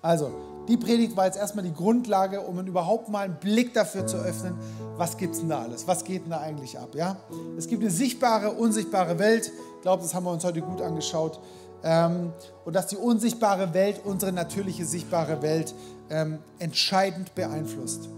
Also, 0.04 0.30
die 0.68 0.76
Predigt 0.76 1.16
war 1.16 1.24
jetzt 1.24 1.38
erstmal 1.38 1.64
die 1.64 1.72
Grundlage, 1.72 2.42
um 2.42 2.58
überhaupt 2.58 3.08
mal 3.08 3.20
einen 3.20 3.36
Blick 3.36 3.72
dafür 3.72 4.06
zu 4.06 4.18
öffnen, 4.18 4.54
was 4.98 5.16
gibt 5.16 5.32
es 5.32 5.40
denn 5.40 5.48
da 5.48 5.62
alles? 5.62 5.88
Was 5.88 6.04
geht 6.04 6.24
denn 6.24 6.30
da 6.30 6.40
eigentlich 6.40 6.78
ab? 6.78 6.90
Ja? 6.94 7.16
Es 7.56 7.66
gibt 7.66 7.80
eine 7.80 7.90
sichtbare, 7.90 8.52
unsichtbare 8.52 9.18
Welt. 9.18 9.50
Ich 9.76 9.80
glaube, 9.80 10.02
das 10.02 10.12
haben 10.14 10.24
wir 10.24 10.30
uns 10.30 10.44
heute 10.44 10.60
gut 10.60 10.82
angeschaut. 10.82 11.40
Ähm, 11.82 12.34
und 12.66 12.76
dass 12.76 12.88
die 12.88 12.98
unsichtbare 12.98 13.72
Welt 13.72 14.02
unsere 14.04 14.30
natürliche 14.30 14.84
sichtbare 14.84 15.40
Welt 15.40 15.74
ähm, 16.10 16.38
entscheidend 16.58 17.34
beeinflusst. 17.34 18.10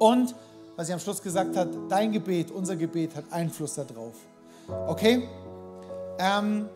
Und, 0.00 0.34
was 0.74 0.88
ich 0.88 0.94
am 0.94 1.00
Schluss 1.00 1.22
gesagt 1.22 1.56
hat, 1.56 1.68
dein 1.88 2.10
Gebet, 2.10 2.50
unser 2.50 2.74
Gebet 2.74 3.14
hat 3.14 3.24
Einfluss 3.30 3.76
darauf. 3.76 4.14
Okay? 4.88 5.28
Ähm, 6.18 6.68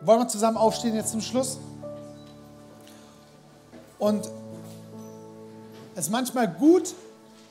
wollen 0.00 0.20
wir 0.20 0.28
zusammen 0.28 0.56
aufstehen 0.56 0.94
jetzt 0.94 1.10
zum 1.10 1.20
Schluss? 1.20 1.58
Und 3.98 4.30
es 5.94 6.06
ist 6.06 6.10
manchmal 6.10 6.48
gut, 6.48 6.94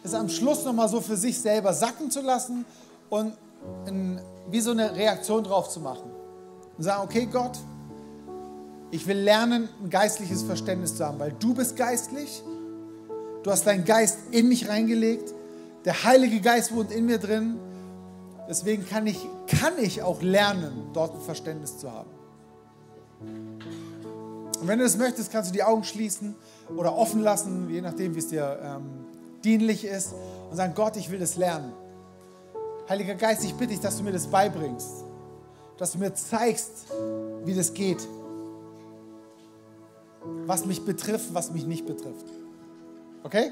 es 0.03 0.13
am 0.13 0.29
Schluss 0.29 0.63
nochmal 0.63 0.87
so 0.87 1.01
für 1.01 1.17
sich 1.17 1.39
selber 1.39 1.73
sacken 1.73 2.09
zu 2.09 2.21
lassen 2.21 2.65
und 3.09 3.33
in, 3.85 4.19
wie 4.49 4.61
so 4.61 4.71
eine 4.71 4.95
Reaktion 4.95 5.43
drauf 5.43 5.69
zu 5.69 5.79
machen. 5.79 6.09
Und 6.77 6.83
sagen, 6.83 7.03
okay 7.03 7.25
Gott, 7.25 7.57
ich 8.91 9.05
will 9.05 9.17
lernen, 9.17 9.67
ein 9.83 9.89
geistliches 9.89 10.43
Verständnis 10.43 10.95
zu 10.95 11.05
haben, 11.05 11.19
weil 11.19 11.33
du 11.39 11.53
bist 11.53 11.75
geistlich, 11.75 12.41
du 13.43 13.51
hast 13.51 13.67
deinen 13.67 13.83
Geist 13.83 14.19
in 14.31 14.47
mich 14.47 14.69
reingelegt, 14.69 15.33
der 15.83 16.03
Heilige 16.03 16.39
Geist 16.39 16.73
wohnt 16.73 16.91
in 16.91 17.05
mir 17.05 17.17
drin, 17.17 17.59
deswegen 18.47 18.87
kann 18.87 19.07
ich, 19.07 19.19
kann 19.47 19.73
ich 19.77 20.03
auch 20.03 20.21
lernen, 20.21 20.89
dort 20.93 21.15
ein 21.15 21.21
Verständnis 21.21 21.77
zu 21.77 21.91
haben. 21.91 22.09
Und 24.60 24.68
wenn 24.68 24.80
du 24.80 24.86
das 24.86 24.97
möchtest, 24.97 25.32
kannst 25.32 25.49
du 25.49 25.53
die 25.53 25.64
Augen 25.64 25.84
schließen 25.84 26.36
oder 26.76 26.95
offen 26.95 27.22
lassen, 27.22 27.70
je 27.70 27.82
nachdem, 27.82 28.16
wie 28.16 28.20
es 28.20 28.28
dir 28.28 28.60
ähm, 28.62 29.05
dienlich 29.43 29.86
ist, 29.86 30.14
und 30.49 30.55
sagen, 30.55 30.74
Gott, 30.76 30.95
ich 30.97 31.12
will 31.12 31.20
das 31.20 31.36
lernen. 31.36 31.74
Heiliger 32.89 33.16
Geist, 33.16 33.43
ich 33.43 33.53
bitte 33.53 33.74
dich, 33.74 33.82
dass 33.82 33.97
du 33.97 34.03
mir 34.03 34.14
das 34.14 34.28
beibringst, 34.28 35.03
dass 35.78 35.91
du 35.91 35.99
mir 35.99 36.14
zeigst, 36.14 36.88
wie 37.43 37.53
das 37.53 37.74
geht, 37.74 38.08
was 40.45 40.66
mich 40.66 40.84
betrifft, 40.84 41.34
was 41.34 41.51
mich 41.51 41.66
nicht 41.66 41.86
betrifft. 41.86 42.26
Okay? 43.24 43.51